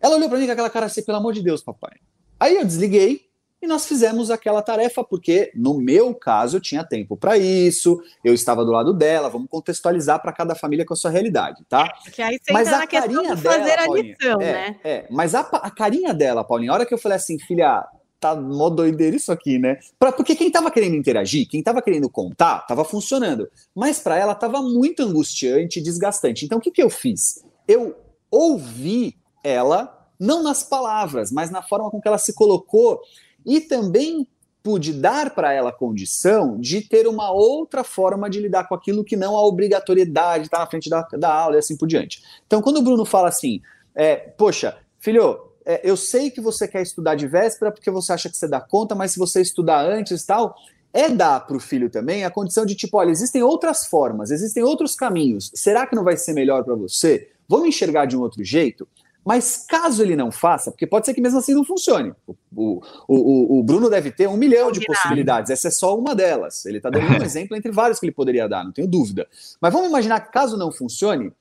[0.00, 1.96] Ela olhou para mim com aquela cara assim: pelo amor de Deus, papai.
[2.38, 3.26] Aí eu desliguei,
[3.60, 8.34] e nós fizemos aquela tarefa, porque no meu caso eu tinha tempo para isso, eu
[8.34, 11.86] estava do lado dela, vamos contextualizar para cada família com a sua realidade, tá?
[11.86, 14.80] É, porque aí você mas a carinha de fazer dela, a lição, é, né?
[14.84, 17.86] É, mas a, a carinha dela, Paulinha, a hora que eu falei assim, filha,
[18.18, 19.78] tá mó doideira isso aqui, né?
[19.98, 23.48] Pra, porque quem tava querendo interagir, quem tava querendo contar, tava funcionando.
[23.74, 26.44] Mas para ela tava muito angustiante e desgastante.
[26.44, 27.44] Então o que, que eu fiz?
[27.68, 27.96] Eu
[28.30, 33.00] ouvi ela, não nas palavras, mas na forma com que ela se colocou
[33.44, 34.26] e também
[34.66, 39.14] pude dar para ela condição de ter uma outra forma de lidar com aquilo que
[39.14, 42.20] não a obrigatoriedade de estar na frente da, da aula e assim por diante.
[42.48, 43.62] Então, quando o Bruno fala assim,
[43.94, 48.30] é, poxa, filho, é, eu sei que você quer estudar de véspera porque você acha
[48.30, 50.56] que você dá conta, mas se você estudar antes e tal,
[50.92, 54.62] é dar para o filho também a condição de tipo, olha, existem outras formas, existem
[54.62, 55.50] outros caminhos.
[55.54, 57.28] Será que não vai ser melhor para você?
[57.48, 58.86] Vamos enxergar de um outro jeito?
[59.24, 62.14] Mas caso ele não faça, porque pode ser que mesmo assim não funcione.
[62.28, 66.14] O, o, o, o Bruno deve ter um milhão de possibilidades, essa é só uma
[66.14, 66.64] delas.
[66.64, 69.26] Ele está dando um exemplo entre vários que ele poderia dar, não tenho dúvida.
[69.60, 71.32] Mas vamos imaginar que caso não funcione,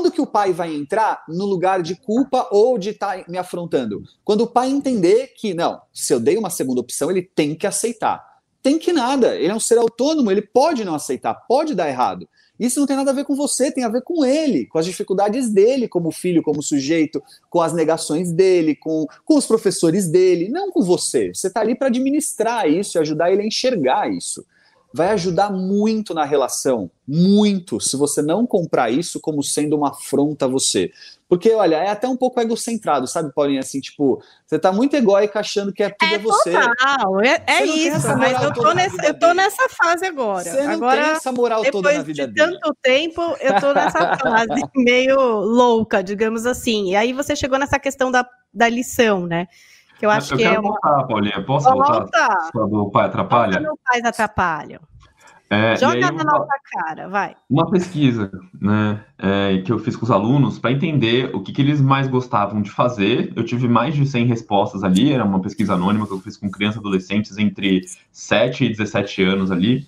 [0.00, 3.36] quando que o pai vai entrar no lugar de culpa ou de estar tá me
[3.36, 4.02] afrontando?
[4.24, 7.66] Quando o pai entender que, não, se eu dei uma segunda opção, ele tem que
[7.66, 8.24] aceitar.
[8.62, 12.26] Tem que nada, ele é um ser autônomo, ele pode não aceitar, pode dar errado.
[12.58, 14.86] Isso não tem nada a ver com você, tem a ver com ele, com as
[14.86, 20.48] dificuldades dele como filho, como sujeito, com as negações dele, com, com os professores dele,
[20.48, 21.34] não com você.
[21.34, 24.46] Você está ali para administrar isso e ajudar ele a enxergar isso
[24.92, 30.46] vai ajudar muito na relação, muito, se você não comprar isso como sendo uma afronta
[30.46, 30.90] a você.
[31.28, 33.60] Porque, olha, é até um pouco egocentrado, sabe, Paulinha?
[33.60, 36.50] Assim, tipo, você tá muito egóica achando que é tudo é, é você.
[36.50, 40.42] Total, é, é isso, mas eu tô, nessa, eu tô nessa fase agora.
[40.42, 42.58] Você não agora, tem essa moral toda na vida de dele.
[42.58, 46.90] tanto tempo, eu tô nessa fase meio louca, digamos assim.
[46.90, 49.46] E aí você chegou nessa questão da, da lição, né?
[50.00, 50.70] Que eu acho eu que quero é uma...
[50.70, 51.44] voltar, Paulinha.
[51.44, 51.92] Posso Volta.
[51.92, 52.50] voltar?
[52.54, 53.52] Do pai atrapalha?
[53.52, 54.80] Volta no Pais Atrapalham.
[55.50, 57.36] É, Joga na nossa cara, vai.
[57.50, 61.60] uma pesquisa né, é, que eu fiz com os alunos para entender o que, que
[61.60, 63.30] eles mais gostavam de fazer.
[63.36, 66.50] Eu tive mais de 100 respostas ali, era uma pesquisa anônima que eu fiz com
[66.50, 69.86] crianças e adolescentes entre 7 e 17 anos ali.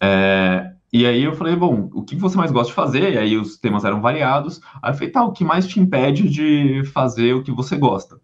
[0.00, 3.12] É, e aí eu falei, bom, o que você mais gosta de fazer?
[3.12, 4.60] E aí os temas eram variados.
[4.82, 8.18] Aí eu falei, tá, o que mais te impede de fazer o que você gosta?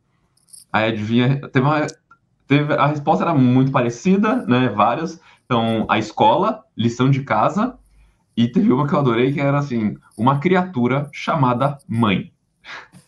[0.75, 1.87] Aí adivinha, teve uma,
[2.49, 5.21] teve, a resposta era muito parecida, né, várias.
[5.45, 7.79] Então, a escola, lição de casa,
[8.37, 12.33] e teve uma que eu adorei, que era assim, uma criatura chamada mãe.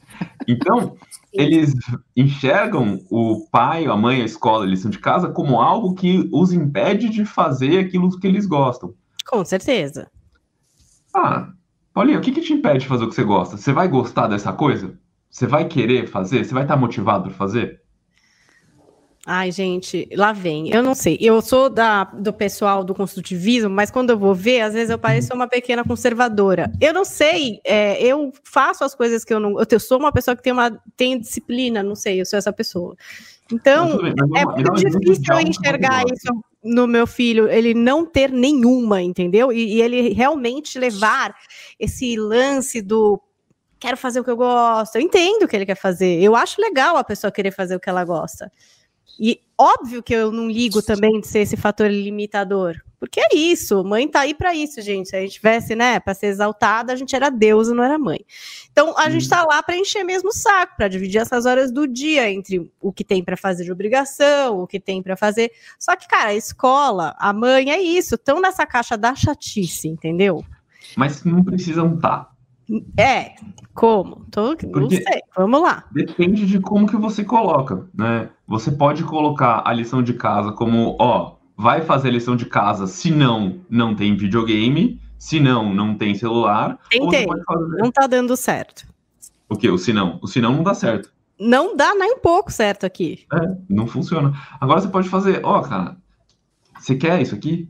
[0.48, 0.96] Então,
[1.32, 1.74] eles
[2.16, 6.52] enxergam o pai, a mãe, a escola, a lição de casa como algo que os
[6.52, 8.94] impede de fazer aquilo que eles gostam.
[9.26, 10.08] Com certeza.
[11.12, 11.50] Ah,
[11.92, 13.56] Paulinho, o que, que te impede de fazer o que você gosta?
[13.56, 14.96] Você vai gostar dessa coisa?
[15.36, 16.42] Você vai querer fazer?
[16.42, 17.82] Você vai estar motivado para fazer?
[19.26, 20.70] Ai, gente, lá vem.
[20.70, 21.18] Eu não sei.
[21.20, 24.98] Eu sou da, do pessoal do construtivismo, mas quando eu vou ver, às vezes eu
[24.98, 26.72] pareço uma pequena conservadora.
[26.80, 27.60] Eu não sei.
[27.66, 29.56] é, eu faço as coisas que eu não.
[29.70, 32.18] Eu, sou uma pessoa que tem uma tem disciplina, não sei.
[32.18, 32.96] Eu sou essa pessoa.
[33.52, 36.32] Então, bem, é dá um muito difícil eu você enxergar isso
[36.64, 39.52] no meu filho, ele não ter nenhuma, entendeu?
[39.52, 41.34] E, e ele realmente levar
[41.78, 43.20] esse lance do
[43.78, 44.96] quero fazer o que eu gosto.
[44.96, 46.20] Eu entendo o que ele quer fazer.
[46.20, 48.50] Eu acho legal a pessoa querer fazer o que ela gosta.
[49.18, 52.76] E óbvio que eu não ligo também de ser esse fator limitador.
[52.98, 55.10] Porque é isso, mãe tá aí para isso, gente.
[55.10, 58.24] Se a gente tivesse, né, para ser exaltada, a gente era deusa, não era mãe.
[58.72, 61.86] Então a gente tá lá para encher mesmo o saco, para dividir essas horas do
[61.86, 65.50] dia entre o que tem para fazer de obrigação, o que tem para fazer.
[65.78, 70.44] Só que, cara, a escola, a mãe é isso, estão nessa caixa da chatice, entendeu?
[70.96, 72.35] Mas não precisam estar.
[72.98, 73.34] É,
[73.74, 74.26] como?
[74.30, 75.22] Tô, não sei.
[75.36, 75.84] Vamos lá.
[75.92, 78.28] Depende de como que você coloca, né?
[78.46, 82.86] Você pode colocar a lição de casa como, ó, vai fazer a lição de casa,
[82.86, 86.78] se não, não tem videogame, se não, não tem celular.
[86.90, 87.26] Tentei.
[87.46, 87.76] fazer...
[87.78, 88.86] Não tá dando certo.
[89.48, 89.70] O quê?
[89.70, 90.18] O se não?
[90.20, 91.12] O se não não dá certo.
[91.38, 93.26] Não dá nem um pouco certo aqui.
[93.32, 94.32] É, não funciona.
[94.60, 95.96] Agora você pode fazer, ó, cara,
[96.78, 97.68] você quer isso aqui?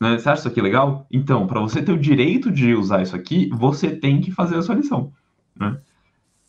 [0.00, 0.18] Né?
[0.18, 1.06] Você acha isso aqui legal?
[1.10, 4.62] Então, para você ter o direito de usar isso aqui, você tem que fazer a
[4.62, 5.12] sua lição.
[5.58, 5.76] Né?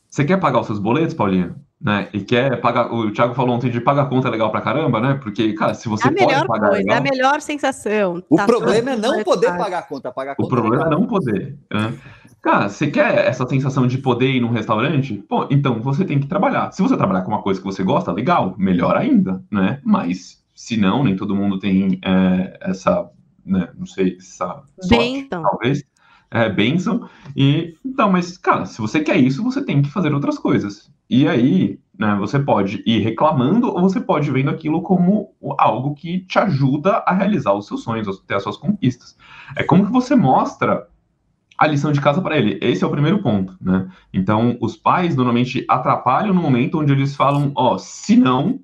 [0.10, 1.56] Você quer pagar os seus boletos, Paulinha?
[1.80, 2.10] Né?
[2.12, 2.92] E quer pagar.
[2.92, 5.14] O Thiago falou ontem de pagar conta legal pra caramba, né?
[5.14, 8.24] Porque, cara, se você é a pode melhor pagar coisa, é legal, a melhor sensação.
[8.30, 9.64] O Tá problema é não poder fácil.
[9.64, 10.12] pagar a conta.
[10.12, 11.56] Pagar a o conta problema é não não poder.
[11.72, 11.94] Né?
[12.42, 15.14] Cara, você quer essa sensação de poder ir num restaurante?
[15.30, 16.72] Pô, então você tem que trabalhar.
[16.72, 19.80] Se você trabalhar com uma coisa que você gosta, legal, melhor ainda, né?
[19.84, 23.08] Mas se não, nem todo mundo tem é, essa,
[23.48, 25.42] né, não sei, essa sorte, Bênção.
[25.42, 25.84] talvez,
[26.30, 27.10] é, bênção.
[27.36, 30.92] E, então, mas, cara, se você quer isso, você tem que fazer outras coisas.
[31.10, 35.96] E aí, né, você pode ir reclamando ou você pode ir vendo aquilo como algo
[35.96, 39.16] que te ajuda a realizar os seus sonhos, a ter as suas conquistas.
[39.56, 40.88] É como que você mostra
[41.58, 42.60] a lição de casa para ele.
[42.62, 43.90] Esse é o primeiro ponto, né?
[44.14, 48.60] Então, os pais normalmente atrapalham no momento onde eles falam, ó, se não.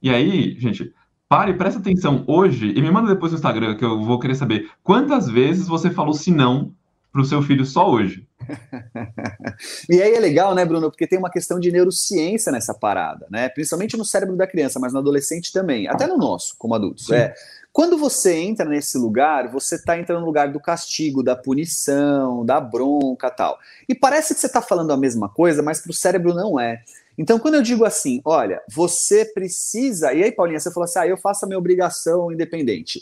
[0.00, 0.92] E aí, gente,
[1.32, 4.34] pare e presta atenção hoje e me manda depois no Instagram que eu vou querer
[4.34, 6.74] saber quantas vezes você falou se não
[7.10, 8.26] pro seu filho só hoje.
[9.88, 10.90] E aí é legal, né, Bruno?
[10.90, 13.48] Porque tem uma questão de neurociência nessa parada, né?
[13.48, 17.06] Principalmente no cérebro da criança, mas no adolescente também, até no nosso, como adultos.
[17.06, 17.14] Sim.
[17.14, 17.34] É.
[17.72, 22.60] Quando você entra nesse lugar, você está entrando no lugar do castigo, da punição, da
[22.60, 23.58] bronca tal.
[23.88, 26.82] E parece que você está falando a mesma coisa, mas para o cérebro não é.
[27.16, 30.12] Então, quando eu digo assim, olha, você precisa.
[30.12, 33.00] E aí, Paulinha, você falou assim: ah, eu faço a minha obrigação independente.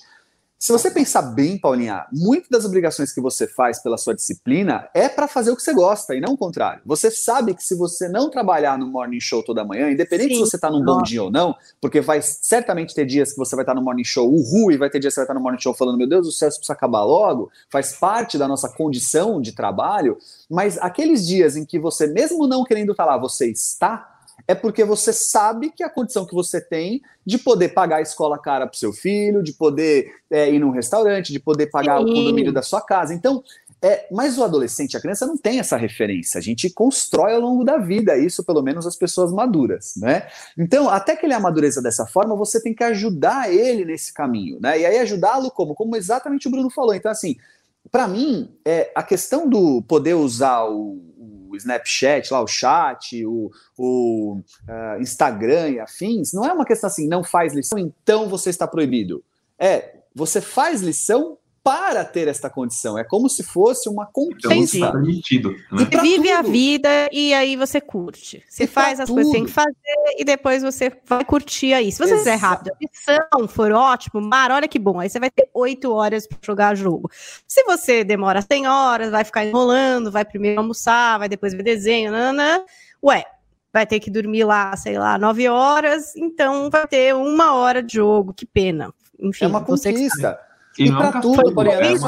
[0.63, 5.09] Se você pensar bem, Paulinha, muitas das obrigações que você faz pela sua disciplina é
[5.09, 6.83] para fazer o que você gosta e não o contrário.
[6.85, 10.45] Você sabe que se você não trabalhar no morning show toda manhã, independente Sim.
[10.45, 13.57] se você está num bom dia ou não, porque vai certamente ter dias que você
[13.57, 15.41] vai estar no morning show uhul e vai ter dias que você vai estar no
[15.41, 18.69] morning show falando, meu Deus do céu, isso precisa acabar logo, faz parte da nossa
[18.69, 20.19] condição de trabalho,
[20.51, 24.10] mas aqueles dias em que você, mesmo não querendo estar lá, você está,
[24.47, 28.39] é porque você sabe que a condição que você tem de poder pagar a escola
[28.39, 32.07] cara para o seu filho, de poder é, ir num restaurante, de poder pagar o
[32.07, 32.15] Sim.
[32.15, 33.15] condomínio da sua casa.
[33.15, 33.43] Então,
[33.83, 36.39] é, mas o adolescente, a criança não tem essa referência.
[36.39, 40.27] A gente constrói ao longo da vida isso, pelo menos as pessoas maduras, né?
[40.59, 44.79] Então, até que ele amadureça dessa forma, você tem que ajudar ele nesse caminho, né?
[44.79, 45.75] E aí ajudá-lo como?
[45.75, 46.95] Como exatamente o Bruno falou.
[46.95, 47.37] Então, assim,
[47.91, 51.01] para mim, é, a questão do poder usar o,
[51.51, 56.89] o Snapchat, lá o chat, o, o ah, Instagram e afins, não é uma questão
[56.89, 59.23] assim, não faz lição, então você está proibido.
[59.59, 62.99] É, você faz lição para ter esta condição.
[62.99, 64.77] É como se fosse uma conquista.
[64.77, 65.51] Então, permitido.
[65.71, 65.85] Né?
[65.91, 66.39] Você vive tudo.
[66.39, 68.43] a vida e aí você curte.
[68.49, 69.17] Você e faz as tudo.
[69.17, 71.93] coisas que tem que fazer e depois você vai curtir aí.
[71.93, 74.99] Se você fizer rápido, a missão for ótimo, mar, olha que bom.
[74.99, 77.11] Aí você vai ter oito horas para jogar jogo.
[77.47, 82.11] Se você demora 100 horas, vai ficar enrolando, vai primeiro almoçar, vai depois ver desenho,
[82.11, 82.65] nanã,
[83.03, 83.25] ué,
[83.73, 87.95] vai ter que dormir lá, sei lá, nove horas, então vai ter uma hora de
[87.95, 88.93] jogo, que pena.
[89.19, 90.39] Enfim, é uma conquista.
[90.79, 92.05] E, e para tudo, por é isso,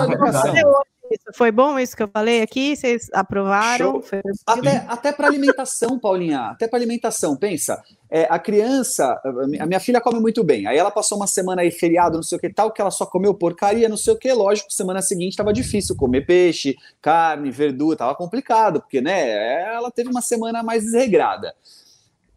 [1.34, 2.76] foi bom isso que eu falei aqui?
[2.76, 4.02] Vocês aprovaram?
[4.46, 6.40] Até, até para alimentação, Paulinha.
[6.50, 7.36] Até para alimentação.
[7.36, 9.20] Pensa, é, a criança,
[9.60, 10.66] a minha filha come muito bem.
[10.66, 13.06] Aí ela passou uma semana aí feriado, não sei o que tal, que ela só
[13.06, 14.32] comeu porcaria, não sei o que.
[14.32, 20.10] Lógico, semana seguinte estava difícil comer peixe, carne, verdura, tava complicado, porque né, ela teve
[20.10, 21.54] uma semana mais desregrada.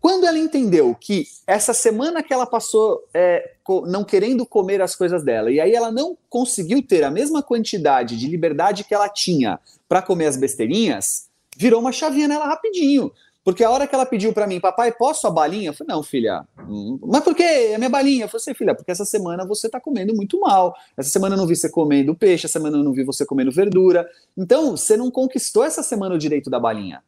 [0.06, 3.54] Quando ela entendeu que essa semana que ela passou é,
[3.88, 8.16] não querendo comer as coisas dela, e aí ela não conseguiu ter a mesma quantidade
[8.16, 11.28] de liberdade que ela tinha para comer as besteirinhas,
[11.58, 13.12] virou uma chavinha nela rapidinho.
[13.44, 15.70] Porque a hora que ela pediu para mim, papai, posso a balinha?
[15.70, 16.46] Eu falei, não, filha.
[16.70, 18.26] Hum, mas por que é minha balinha?
[18.26, 20.76] Eu falei, assim, filha, porque essa semana você tá comendo muito mal.
[20.96, 23.52] Essa semana eu não vi você comendo peixe, essa semana eu não vi você comendo
[23.52, 24.08] verdura.
[24.38, 27.02] Então, você não conquistou essa semana o direito da balinha.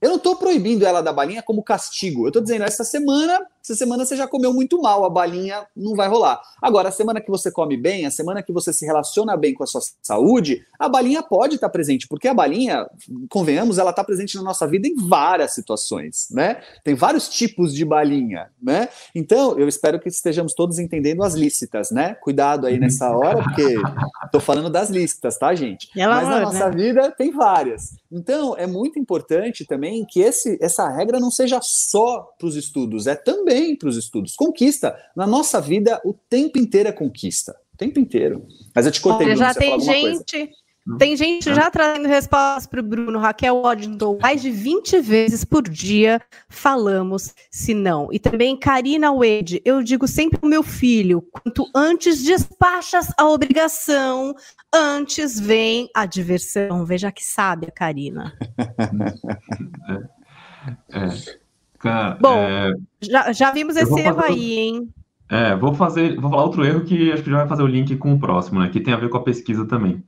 [0.00, 2.24] Eu não estou proibindo ela da balinha como castigo.
[2.24, 5.94] Eu estou dizendo, essa semana, essa semana você já comeu muito mal, a balinha não
[5.94, 6.40] vai rolar.
[6.60, 9.62] Agora, a semana que você come bem, a semana que você se relaciona bem com
[9.62, 12.88] a sua saúde, a balinha pode estar presente, porque a balinha,
[13.28, 16.62] convenhamos, ela está presente na nossa vida em várias situações, né?
[16.82, 18.88] Tem vários tipos de balinha, né?
[19.14, 22.14] Então, eu espero que estejamos todos entendendo as lícitas, né?
[22.14, 23.76] Cuidado aí nessa hora, porque
[24.24, 25.90] estou falando das lícitas, tá, gente?
[25.94, 26.76] Ela Mas na nossa né?
[26.76, 27.99] vida tem várias.
[28.10, 33.06] Então, é muito importante também que esse, essa regra não seja só para os estudos,
[33.06, 34.34] é também para os estudos.
[34.34, 34.96] Conquista.
[35.14, 37.56] Na nossa vida, o tempo inteiro é conquista.
[37.72, 38.46] O tempo inteiro.
[38.74, 40.38] Mas eu te contei, Bruno, já tem gente.
[40.38, 40.52] Coisa.
[40.98, 43.18] Tem gente já trazendo respostas para o Bruno.
[43.18, 48.08] Raquel Waddington, mais de 20 vezes por dia falamos se não.
[48.10, 54.34] E também Karina Wade, eu digo sempre o meu filho, quanto antes despachas a obrigação,
[54.72, 56.84] antes vem a diversão.
[56.84, 58.32] Veja que sabe a Karina.
[60.92, 61.40] é, é.
[61.78, 62.72] Cara, Bom, é...
[63.00, 64.88] já, já vimos esse erro aí, hein?
[65.30, 67.96] É, vou fazer, vou falar outro erro que acho que já vai fazer o link
[67.96, 68.68] com o próximo, né?
[68.68, 70.02] Que tem a ver com a pesquisa também.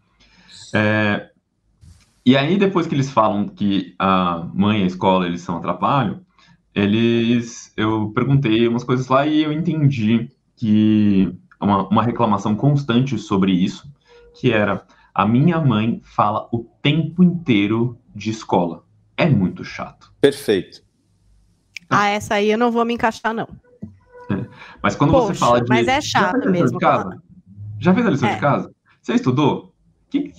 [0.74, 1.30] É,
[2.24, 6.24] e aí, depois que eles falam que a mãe e a escola eles são atrapalho,
[6.74, 13.52] eles, eu perguntei umas coisas lá e eu entendi que uma, uma reclamação constante sobre
[13.52, 13.92] isso,
[14.34, 18.84] que era a minha mãe fala o tempo inteiro de escola.
[19.16, 20.12] É muito chato.
[20.20, 20.82] Perfeito.
[21.90, 23.48] Ah, essa aí eu não vou me encaixar, não.
[24.30, 24.46] É.
[24.82, 25.68] Mas quando Poxa, você fala de.
[25.68, 26.78] Mas é chato mesmo.
[27.78, 28.34] Já fez a lição é.
[28.34, 28.74] de casa?
[29.02, 29.74] Você estudou?
[30.08, 30.32] Que,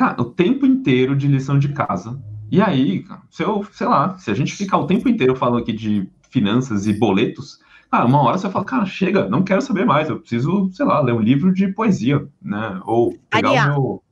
[0.00, 2.18] cara, o tempo inteiro de lição de casa.
[2.50, 5.74] E aí, se eu, sei lá, se a gente ficar o tempo inteiro falando aqui
[5.74, 7.58] de finanças e boletos,
[7.90, 11.00] cara, uma hora você fala, cara, chega, não quero saber mais, eu preciso, sei lá,
[11.02, 12.80] ler um livro de poesia, né?
[12.86, 13.78] Ou pegar variar.
[13.78, 14.02] o meu.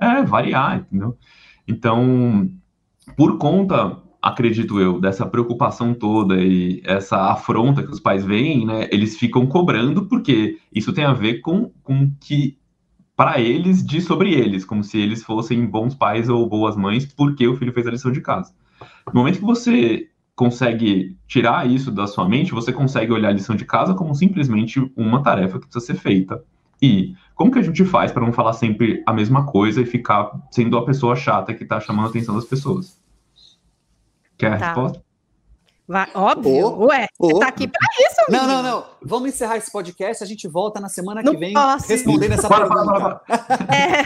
[0.00, 1.18] É, variar, entendeu?
[1.66, 2.48] Então,
[3.16, 8.88] por conta, acredito eu, dessa preocupação toda e essa afronta que os pais veem, né?
[8.92, 12.61] Eles ficam cobrando, porque isso tem a ver com, com que
[13.22, 17.46] para eles diz sobre eles, como se eles fossem bons pais ou boas mães porque
[17.46, 18.52] o filho fez a lição de casa.
[19.14, 23.54] No momento que você consegue tirar isso da sua mente, você consegue olhar a lição
[23.54, 26.42] de casa como simplesmente uma tarefa que precisa ser feita.
[26.82, 30.28] E como que a gente faz para não falar sempre a mesma coisa e ficar
[30.50, 33.00] sendo a pessoa chata que está chamando a atenção das pessoas?
[34.36, 34.66] Quer a tá.
[34.66, 35.04] resposta?
[35.86, 36.66] Vai, óbvio.
[36.66, 37.26] Oh, Ué, oh.
[37.26, 38.46] você tá aqui para isso, amigo.
[38.46, 38.84] Não, não, não.
[39.02, 40.22] Vamos encerrar esse podcast.
[40.22, 41.88] A gente volta na semana não que vem posso.
[41.88, 43.20] respondendo essa para, pergunta.
[43.26, 44.02] Para, para, é.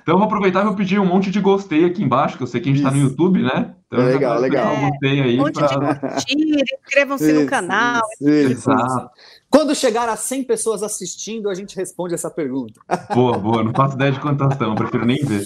[0.00, 2.46] Então eu vou aproveitar e vou pedir um monte de gostei aqui embaixo, que eu
[2.46, 3.74] sei que a gente está no YouTube, né?
[3.88, 4.66] Então, legal, legal.
[4.66, 5.66] É, gostei aí um monte pra...
[5.66, 8.02] de curtir, inscrevam-se no canal.
[8.20, 9.10] Isso, isso.
[9.50, 12.80] Quando chegar a 100 pessoas assistindo, a gente responde essa pergunta.
[13.12, 13.64] Boa, boa.
[13.64, 15.44] Não faço ideia de quantas estão, prefiro nem ver.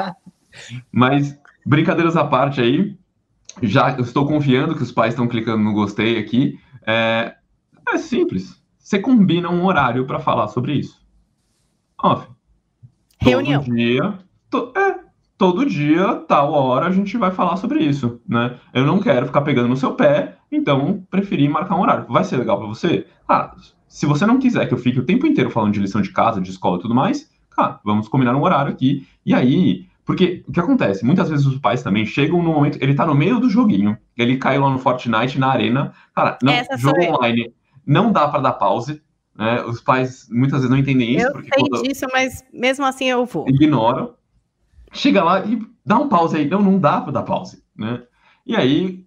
[0.90, 2.96] Mas, brincadeiras à parte aí,
[3.62, 6.58] já estou confiando que os pais estão clicando no gostei aqui.
[6.86, 7.34] É,
[7.88, 8.62] é simples.
[8.78, 10.98] Você combina um horário para falar sobre isso.
[12.02, 12.26] Off.
[13.20, 13.62] Reunião.
[13.62, 14.18] Todo dia,
[14.50, 15.00] to, é,
[15.36, 18.58] todo dia, tal hora, a gente vai falar sobre isso, né?
[18.72, 22.06] Eu não quero ficar pegando no seu pé, então preferi marcar um horário.
[22.08, 23.06] Vai ser legal para você?
[23.28, 23.54] Ah,
[23.88, 26.40] se você não quiser que eu fique o tempo inteiro falando de lição de casa,
[26.40, 29.06] de escola e tudo mais, cara, vamos combinar um horário aqui.
[29.26, 31.04] E aí, porque o que acontece?
[31.04, 34.38] Muitas vezes os pais também chegam no momento, ele tá no meio do joguinho, ele
[34.38, 37.52] caiu lá no Fortnite, na arena, cara, não, jogo online,
[37.86, 39.02] não dá para dar pause,
[39.36, 39.62] Né?
[39.64, 41.26] Os pais muitas vezes não entendem isso.
[41.26, 41.82] Eu porque sei quando...
[41.82, 43.46] disso, mas mesmo assim eu vou.
[43.50, 44.14] Ignoram.
[44.94, 46.48] Chega lá e dá um pause aí.
[46.48, 48.02] Não, não dá para dar pause, né?
[48.46, 49.04] E aí,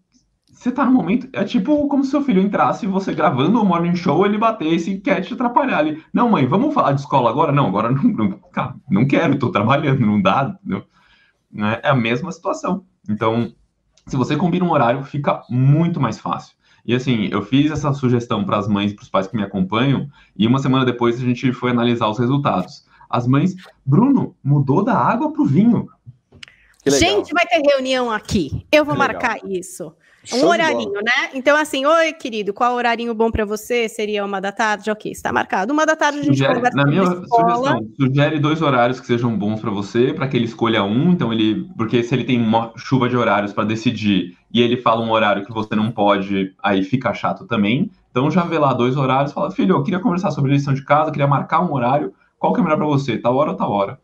[0.62, 1.28] você tá no momento.
[1.34, 4.99] É tipo como se seu filho entrasse você gravando o morning show, ele batesse e
[4.99, 6.03] quer te atrapalhar ali.
[6.14, 7.51] Não, mãe, vamos falar de escola agora?
[7.51, 10.55] Não, agora não, não, cara, não quero, tô trabalhando, não dá.
[10.64, 10.84] Não,
[11.51, 11.80] né?
[11.82, 12.86] É a mesma situação.
[13.09, 13.51] Então,
[14.05, 16.55] se você combina um horário, fica muito mais fácil.
[16.86, 19.41] E assim, eu fiz essa sugestão para as mães e para os pais que me
[19.41, 20.07] acompanham,
[20.38, 22.86] e uma semana depois a gente foi analisar os resultados.
[23.09, 25.88] As mães, Bruno, mudou da água para o vinho.
[26.86, 28.66] Gente, vai ter reunião aqui.
[28.72, 29.93] Eu vou marcar isso.
[30.34, 31.30] Um horarinho, né?
[31.34, 33.89] Então, assim, oi, querido, qual horarinho bom para você?
[33.89, 34.91] Seria uma da tarde?
[34.91, 35.74] Ok, está marcado.
[35.74, 39.36] Uma da tarde a gente sugere, conversa Na minha sugestão, sugere dois horários que sejam
[39.36, 41.11] bons para você, para que ele escolha um.
[41.11, 41.67] Então, ele.
[41.76, 45.45] Porque se ele tem uma chuva de horários para decidir e ele fala um horário
[45.45, 47.89] que você não pode, aí fica chato também.
[48.11, 50.84] Então, já vê lá dois horários fala, filho, eu queria conversar sobre a lição de
[50.84, 52.13] casa, queria marcar um horário.
[52.38, 53.17] Qual que é melhor para você?
[53.17, 53.99] Tal hora ou tal hora?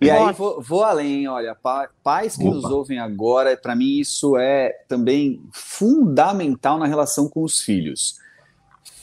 [0.00, 1.56] E aí vou, vou, além, olha,
[2.02, 2.54] pais que Opa.
[2.54, 8.18] nos ouvem agora, para mim isso é também fundamental na relação com os filhos.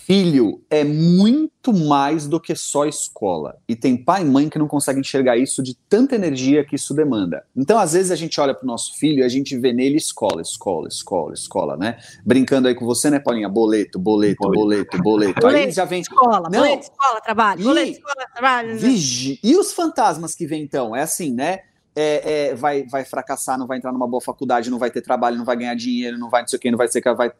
[0.05, 3.57] Filho é muito mais do que só escola.
[3.67, 6.93] E tem pai e mãe que não conseguem enxergar isso de tanta energia que isso
[6.93, 7.43] demanda.
[7.55, 9.97] Então, às vezes, a gente olha para o nosso filho e a gente vê nele
[9.97, 11.97] escola, escola, escola, escola, né?
[12.25, 13.47] Brincando aí com você, né, Paulinha?
[13.47, 15.39] Boleto, boleto, boleto, boleto.
[15.39, 16.01] boleto aí já vem.
[16.01, 16.59] Escola, não.
[16.59, 17.63] boleto, escola, trabalho, e...
[17.63, 18.77] boleto, escola, trabalho.
[18.77, 19.39] Vigi...
[19.43, 20.95] E os fantasmas que vêm então?
[20.95, 21.59] É assim, né?
[21.95, 25.37] É, é, vai, vai fracassar, não vai entrar numa boa faculdade, não vai ter trabalho,
[25.37, 27.01] não vai ganhar dinheiro, não vai não sei o que, não vai ser.
[27.15, 27.31] Vai...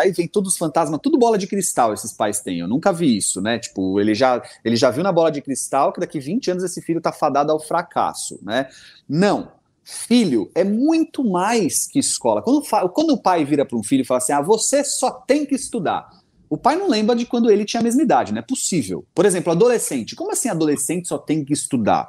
[0.00, 2.60] Aí vem todos os fantasmas, tudo bola de cristal esses pais têm.
[2.60, 3.58] Eu nunca vi isso, né?
[3.58, 6.80] Tipo, ele já, ele já viu na bola de cristal que daqui 20 anos esse
[6.80, 8.68] filho tá fadado ao fracasso, né?
[9.08, 9.54] Não.
[9.84, 12.42] Filho é muito mais que escola.
[12.42, 15.46] Quando, quando o pai vira para um filho e fala assim: ah, você só tem
[15.46, 16.08] que estudar.
[16.48, 19.04] O pai não lembra de quando ele tinha a mesma idade, não é possível.
[19.14, 20.16] Por exemplo, adolescente.
[20.16, 22.08] Como assim adolescente só tem que estudar?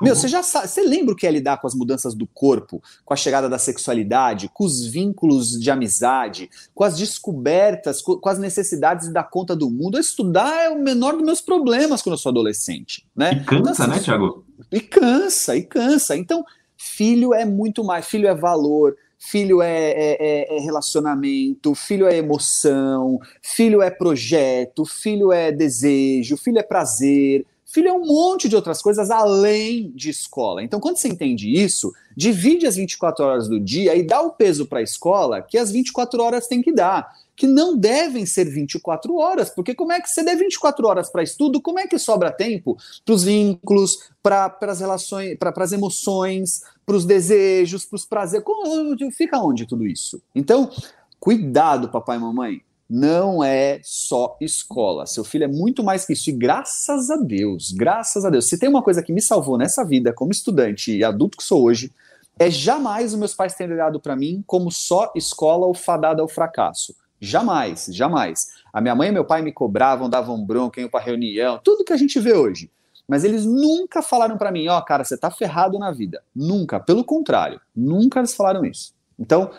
[0.00, 2.82] Meu, você já sabe, você lembra o que é lidar com as mudanças do corpo,
[3.04, 8.28] com a chegada da sexualidade, com os vínculos de amizade, com as descobertas, com, com
[8.28, 9.98] as necessidades de dar conta do mundo?
[9.98, 13.32] Estudar é o menor dos meus problemas quando eu sou adolescente, né?
[13.32, 14.44] E cansa, então, né, Thiago?
[14.70, 16.16] E cansa, e cansa.
[16.16, 16.44] Então,
[16.76, 22.16] filho é muito mais, filho é valor, filho é, é, é, é, relacionamento, filho é
[22.16, 28.54] emoção, filho é projeto, filho é desejo, filho é prazer, Filho é um monte de
[28.54, 30.62] outras coisas além de escola.
[30.62, 34.66] Então, quando você entende isso, divide as 24 horas do dia e dá o peso
[34.66, 37.10] para a escola que as 24 horas tem que dar.
[37.34, 41.22] Que não devem ser 24 horas, porque como é que você der 24 horas para
[41.22, 46.60] estudo, como é que sobra tempo para os vínculos, para as relações, para as emoções,
[46.84, 48.44] para os desejos, para os prazeres?
[48.44, 50.20] Como, fica onde tudo isso?
[50.34, 50.70] Então,
[51.18, 55.06] cuidado, papai e mamãe não é só escola.
[55.06, 56.30] Seu filho é muito mais que isso.
[56.30, 58.48] E graças a Deus, graças a Deus.
[58.48, 61.62] Se tem uma coisa que me salvou nessa vida, como estudante e adulto que sou
[61.62, 61.92] hoje,
[62.38, 66.28] é jamais os meus pais terem olhado para mim como só escola ou fadada ao
[66.28, 66.94] fracasso.
[67.20, 68.48] Jamais, jamais.
[68.72, 71.92] A minha mãe e meu pai me cobravam, davam bronca, iam para reunião, tudo que
[71.92, 72.70] a gente vê hoje.
[73.06, 76.22] Mas eles nunca falaram para mim, ó, oh, cara, você tá ferrado na vida.
[76.34, 76.80] Nunca.
[76.80, 78.94] Pelo contrário, nunca eles falaram isso.
[79.18, 79.50] Então,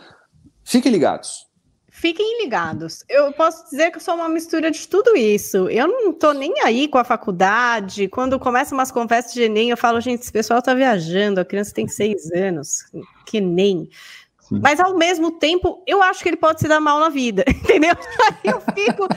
[0.63, 1.47] fiquem ligados.
[1.95, 3.05] Fiquem ligados.
[3.07, 5.69] Eu posso dizer que eu sou uma mistura de tudo isso.
[5.69, 8.07] Eu não tô nem aí com a faculdade.
[8.07, 11.71] Quando começam umas conversas de Enem, eu falo, gente, esse pessoal tá viajando, a criança
[11.71, 12.85] tem seis anos,
[13.27, 13.87] que nem.
[14.55, 14.61] Sim.
[14.61, 17.95] Mas ao mesmo tempo, eu acho que ele pode se dar mal na vida, entendeu?
[18.29, 19.07] Aí eu fico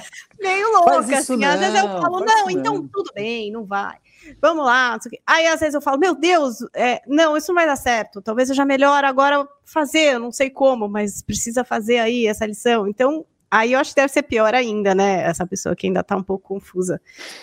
[0.40, 1.36] meio louca, assim.
[1.36, 3.96] Não, Às vezes eu falo, não, então tudo bem, não vai
[4.40, 4.98] vamos lá.
[5.26, 8.20] Aí às vezes eu falo, meu Deus, é, não, isso não vai dar certo.
[8.20, 12.88] Talvez seja melhor agora fazer, eu não sei como, mas precisa fazer aí essa lição.
[12.88, 15.22] Então, aí eu acho que deve ser pior ainda, né?
[15.22, 17.00] Essa pessoa que ainda está um pouco confusa,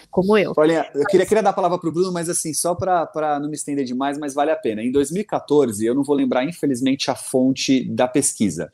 [0.10, 0.54] como eu.
[0.58, 3.49] Olha, eu queria, queria dar a palavra para o Bruno, mas assim, só para não
[3.49, 4.82] me estender demais, mas vale a pena.
[4.82, 8.70] Em 2014, eu não vou lembrar, infelizmente, a fonte da pesquisa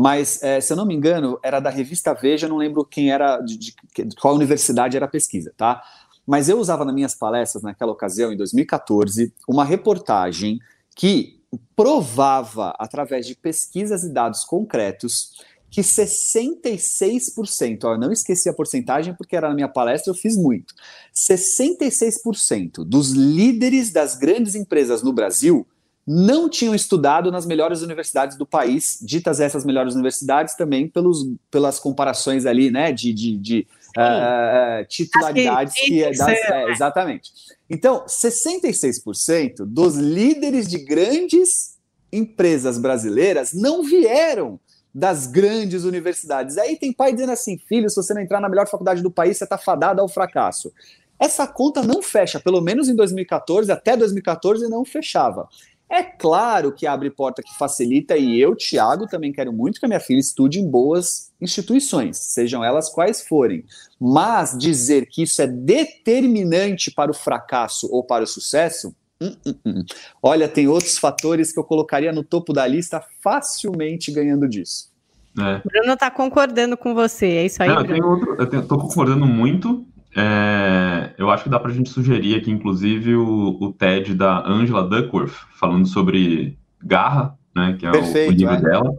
[0.00, 3.40] mas é, se eu não me engano, era da revista Veja, não lembro quem era,
[3.40, 5.82] de, de, de, qual universidade era a pesquisa, tá?
[6.24, 10.60] Mas eu usava nas minhas palestras, naquela ocasião, em 2014, uma reportagem
[10.94, 11.40] que
[11.74, 15.32] provava, através de pesquisas e dados concretos,
[15.70, 20.36] que 66%, ó, eu não esqueci a porcentagem porque era na minha palestra, eu fiz
[20.36, 20.74] muito.
[21.14, 25.66] 66% dos líderes das grandes empresas no Brasil
[26.10, 31.78] não tinham estudado nas melhores universidades do país, ditas essas melhores universidades também pelos, pelas
[31.78, 37.30] comparações ali, né, de, de, de uh, titularidades que, que é das, é, exatamente.
[37.68, 41.76] Então, 66% dos líderes de grandes
[42.10, 44.58] empresas brasileiras não vieram
[44.98, 46.58] das grandes universidades.
[46.58, 49.38] Aí tem pai dizendo assim: filho, se você não entrar na melhor faculdade do país,
[49.38, 50.72] você está fadado ao fracasso.
[51.20, 55.48] Essa conta não fecha, pelo menos em 2014, até 2014 não fechava.
[55.90, 59.88] É claro que abre porta que facilita, e eu, Tiago, também quero muito que a
[59.88, 63.64] minha filha estude em boas instituições, sejam elas quais forem.
[63.98, 69.54] Mas dizer que isso é determinante para o fracasso ou para o sucesso, hum, hum,
[69.66, 69.84] hum.
[70.22, 74.90] olha, tem outros fatores que eu colocaria no topo da lista facilmente ganhando disso.
[75.38, 75.62] É.
[75.64, 77.68] Bruno está concordando com você, é isso aí.
[77.68, 81.74] Não, eu, tenho outro, eu tô concordando muito, é, eu acho que dá para a
[81.74, 87.86] gente sugerir aqui, inclusive, o, o, TED da Angela Duckworth, falando sobre garra, né, que
[87.86, 88.60] é Perfeito, o, o livro é.
[88.60, 88.98] dela,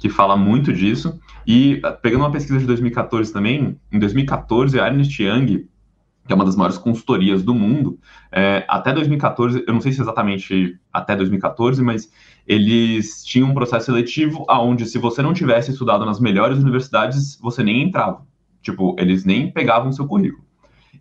[0.00, 1.18] que fala muito disso.
[1.46, 5.66] E pegando uma pesquisa de 2014 também, em 2014, a Ernest Young,
[6.28, 7.98] que é uma das maiores consultorias do mundo,
[8.30, 12.12] é, até 2014, eu não sei se exatamente até 2014, mas
[12.46, 17.64] eles tinham um processo seletivo aonde se você não tivesse estudado nas melhores universidades, você
[17.64, 18.26] nem entrava.
[18.60, 20.44] Tipo, eles nem pegavam seu currículo.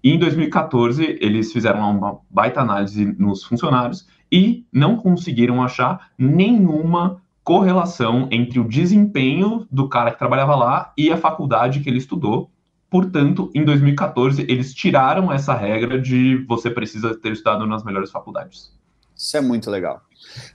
[0.01, 7.21] E em 2014, eles fizeram uma baita análise nos funcionários e não conseguiram achar nenhuma
[7.43, 12.49] correlação entre o desempenho do cara que trabalhava lá e a faculdade que ele estudou.
[12.89, 18.71] Portanto, em 2014, eles tiraram essa regra de você precisa ter estudado nas melhores faculdades.
[19.15, 20.01] Isso é muito legal.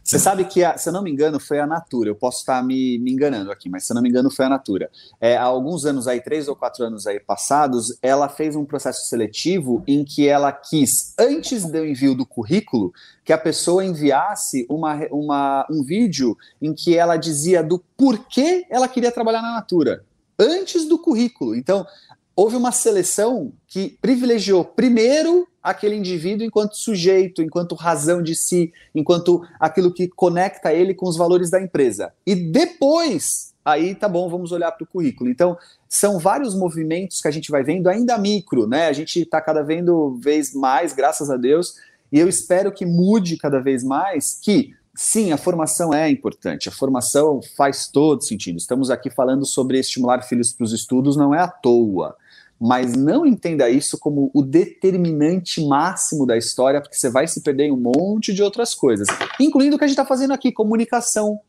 [0.03, 2.11] Você sabe que, a, se eu não me engano, foi a Natura.
[2.11, 4.49] Eu posso estar me, me enganando aqui, mas se eu não me engano, foi a
[4.49, 4.89] Natura.
[5.21, 9.09] É, há alguns anos aí, três ou quatro anos aí passados, ela fez um processo
[9.09, 12.93] seletivo em que ela quis, antes do envio do currículo,
[13.25, 18.87] que a pessoa enviasse uma, uma, um vídeo em que ela dizia do porquê ela
[18.87, 20.05] queria trabalhar na Natura
[20.39, 21.55] antes do currículo.
[21.55, 21.87] Então,
[22.35, 29.43] houve uma seleção que privilegiou primeiro aquele indivíduo enquanto sujeito, enquanto razão de si, enquanto
[29.61, 32.13] aquilo que conecta ele com os valores da empresa.
[32.27, 35.31] E depois, aí tá bom, vamos olhar para o currículo.
[35.31, 35.57] Então,
[35.89, 38.89] são vários movimentos que a gente vai vendo, ainda micro, né?
[38.89, 41.75] A gente está cada vez mais, graças a Deus,
[42.11, 46.73] e eu espero que mude cada vez mais, que Sim, a formação é importante, a
[46.73, 48.59] formação faz todo sentido.
[48.59, 52.17] Estamos aqui falando sobre estimular filhos para os estudos, não é à toa
[52.65, 57.65] mas não entenda isso como o determinante máximo da história, porque você vai se perder
[57.65, 59.09] em um monte de outras coisas,
[59.41, 61.41] incluindo o que a gente está fazendo aqui, comunicação.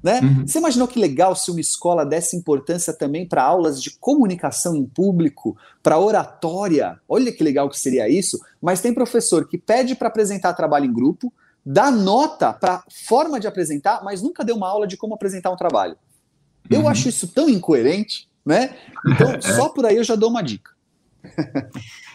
[0.00, 0.20] Né?
[0.20, 0.46] Uhum.
[0.46, 4.84] Você imaginou que legal se uma escola desse importância também para aulas de comunicação em
[4.84, 6.96] público, para oratória?
[7.08, 8.38] Olha que legal que seria isso.
[8.60, 11.32] Mas tem professor que pede para apresentar trabalho em grupo,
[11.64, 15.56] dá nota para forma de apresentar, mas nunca deu uma aula de como apresentar um
[15.56, 15.96] trabalho.
[16.70, 16.88] Eu uhum.
[16.88, 18.74] acho isso tão incoerente né?
[19.06, 20.70] Então, só por aí eu já dou uma dica.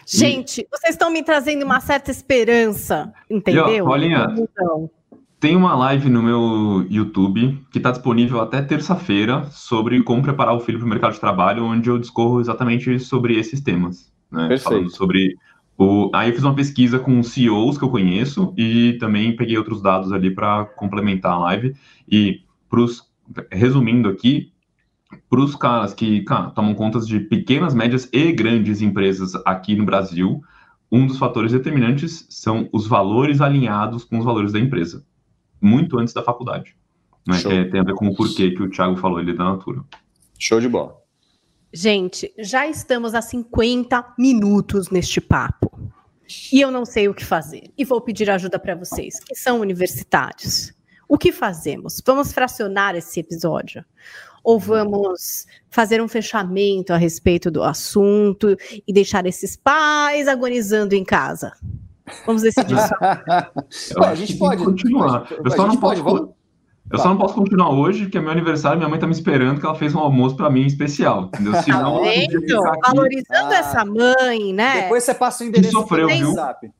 [0.06, 3.84] Gente, vocês estão me trazendo uma certa esperança, entendeu?
[3.84, 4.90] Paulinha, então.
[5.38, 10.60] tem uma live no meu YouTube que está disponível até terça-feira sobre como preparar o
[10.60, 14.10] filho para o mercado de trabalho, onde eu discorro exatamente sobre esses temas.
[14.30, 14.48] Né?
[14.48, 14.62] Perfeito.
[14.62, 15.36] Falando sobre
[15.78, 16.10] o...
[16.12, 20.12] Aí eu fiz uma pesquisa com CEOs que eu conheço e também peguei outros dados
[20.12, 21.76] ali para complementar a live.
[22.10, 23.08] E pros...
[23.52, 24.52] resumindo aqui,
[25.30, 29.84] para os caras que cara, tomam contas de pequenas, médias e grandes empresas aqui no
[29.84, 30.42] Brasil,
[30.90, 35.04] um dos fatores determinantes são os valores alinhados com os valores da empresa,
[35.60, 36.74] muito antes da faculdade.
[37.26, 37.36] Né?
[37.44, 39.84] É, tem a ver com o porquê que o Thiago falou ali da Natura.
[40.38, 40.97] Show de bola.
[41.72, 45.70] Gente, já estamos a 50 minutos neste papo.
[46.52, 47.70] E eu não sei o que fazer.
[47.76, 50.72] E vou pedir ajuda para vocês, que são universitários.
[51.08, 52.02] O que fazemos?
[52.04, 53.84] Vamos fracionar esse episódio
[54.44, 58.56] ou vamos fazer um fechamento a respeito do assunto
[58.86, 61.52] e deixar esses pais agonizando em casa?
[62.24, 62.94] Vamos decidir isso.
[64.02, 65.30] a gente pode continuar.
[65.30, 66.02] Eu só não posso.
[66.02, 66.30] Pode,
[66.90, 69.60] eu só não posso continuar hoje, porque é meu aniversário, minha mãe tá me esperando
[69.60, 71.54] que ela fez um almoço para mim especial, entendeu?
[71.62, 74.82] Senão, tá valorizando ah, essa mãe, né?
[74.82, 76.28] Depois você passa o endereço sofreu, viu?
[76.28, 76.70] WhatsApp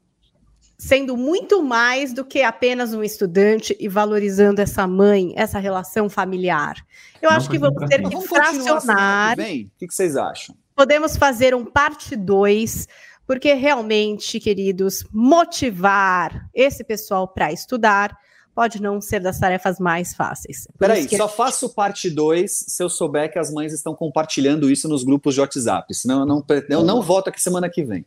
[0.79, 6.77] sendo muito mais do que apenas um estudante e valorizando essa mãe, essa relação familiar.
[7.21, 9.35] Eu Não acho que vamos ter que vamos fracionar.
[9.37, 10.55] Que o que, que vocês acham?
[10.77, 12.87] Podemos fazer um parte 2,
[13.27, 18.17] porque realmente, queridos, motivar esse pessoal para estudar
[18.59, 20.67] pode não ser das tarefas mais fáceis.
[20.77, 21.17] Peraí, que...
[21.17, 25.35] só faço parte 2 se eu souber que as mães estão compartilhando isso nos grupos
[25.35, 25.95] de WhatsApp.
[25.95, 28.05] Senão eu não, eu não volto aqui semana que vem.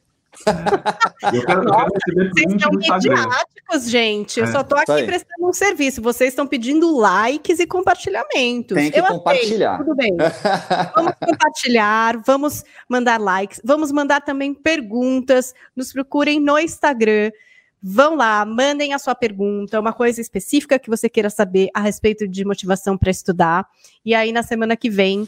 [1.31, 4.39] Eu quero, Nossa, eu quero vocês estão midiáticos, gente.
[4.41, 6.01] Eu é, só tô aqui prestando um serviço.
[6.01, 8.75] Vocês estão pedindo likes e compartilhamentos.
[8.75, 9.77] Tem que eu compartilhar.
[9.77, 10.11] tudo bem.
[10.93, 15.55] vamos compartilhar, vamos mandar likes, vamos mandar também perguntas.
[15.73, 17.31] Nos procurem no Instagram
[17.83, 22.27] Vão lá, mandem a sua pergunta, uma coisa específica que você queira saber a respeito
[22.27, 23.67] de motivação para estudar.
[24.05, 25.27] E aí, na semana que vem,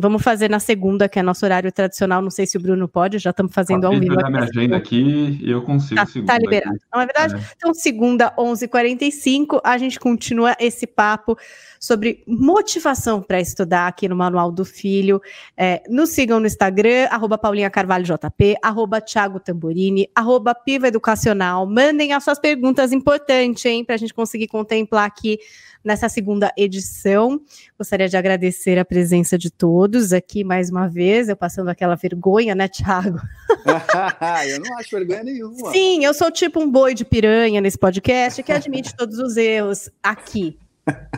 [0.00, 2.22] Vamos fazer na segunda, que é nosso horário tradicional.
[2.22, 4.18] Não sei se o Bruno pode, já estamos fazendo ao vivo.
[4.18, 5.94] Eu minha agenda aqui e eu consigo.
[5.94, 6.76] Tá, tá liberado.
[6.76, 6.84] Aqui.
[6.92, 7.34] Não é verdade?
[7.34, 7.40] É.
[7.56, 11.36] Então, segunda, 11h45, a gente continua esse papo
[11.78, 15.20] sobre motivação para estudar aqui no Manual do Filho.
[15.56, 21.66] É, nos sigam no Instagram, arroba Paulinha Carvalho JP, arroba Thiago Tamborini, arroba Piva Educacional.
[21.66, 25.38] Mandem as suas perguntas importantes, hein, para a gente conseguir contemplar aqui
[25.84, 27.40] nessa segunda edição.
[27.78, 32.54] Gostaria de agradecer a presença de todos aqui mais uma vez, eu passando aquela vergonha,
[32.54, 33.18] né, Thiago?
[34.46, 35.72] eu não acho vergonha nenhuma.
[35.72, 39.90] Sim, eu sou tipo um boi de piranha nesse podcast que admite todos os erros
[40.02, 40.58] aqui,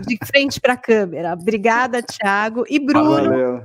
[0.06, 1.32] de frente para a câmera.
[1.32, 2.64] Obrigada, Thiago.
[2.68, 3.30] E Bruno.
[3.30, 3.64] Valeu.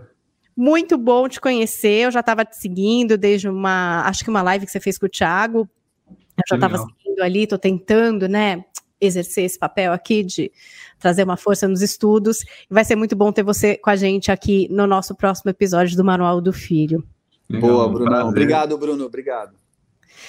[0.56, 2.06] Muito bom te conhecer.
[2.06, 5.06] Eu já estava te seguindo desde uma, acho que uma live que você fez com
[5.06, 5.70] o Thiago.
[6.10, 8.64] Eu já estava seguindo ali, estou tentando, né,
[9.00, 10.52] exercer esse papel aqui de
[11.00, 12.45] trazer uma força nos estudos.
[12.70, 16.04] Vai ser muito bom ter você com a gente aqui no nosso próximo episódio do
[16.04, 17.04] Manual do Filho.
[17.50, 18.28] Legal, Boa, Bruno.
[18.28, 19.06] Obrigado, Bruno.
[19.06, 19.56] Obrigado.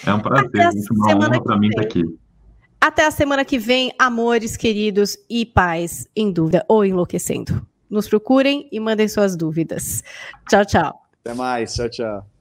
[0.06, 2.04] É um prazer, muito uma honra para mim estar aqui.
[2.80, 7.66] Até a semana que vem, amores queridos e pais em dúvida ou enlouquecendo.
[7.90, 10.02] Nos procurem e mandem suas dúvidas.
[10.48, 11.02] Tchau, tchau.
[11.24, 11.74] Até mais.
[11.74, 12.37] Tchau, tchau.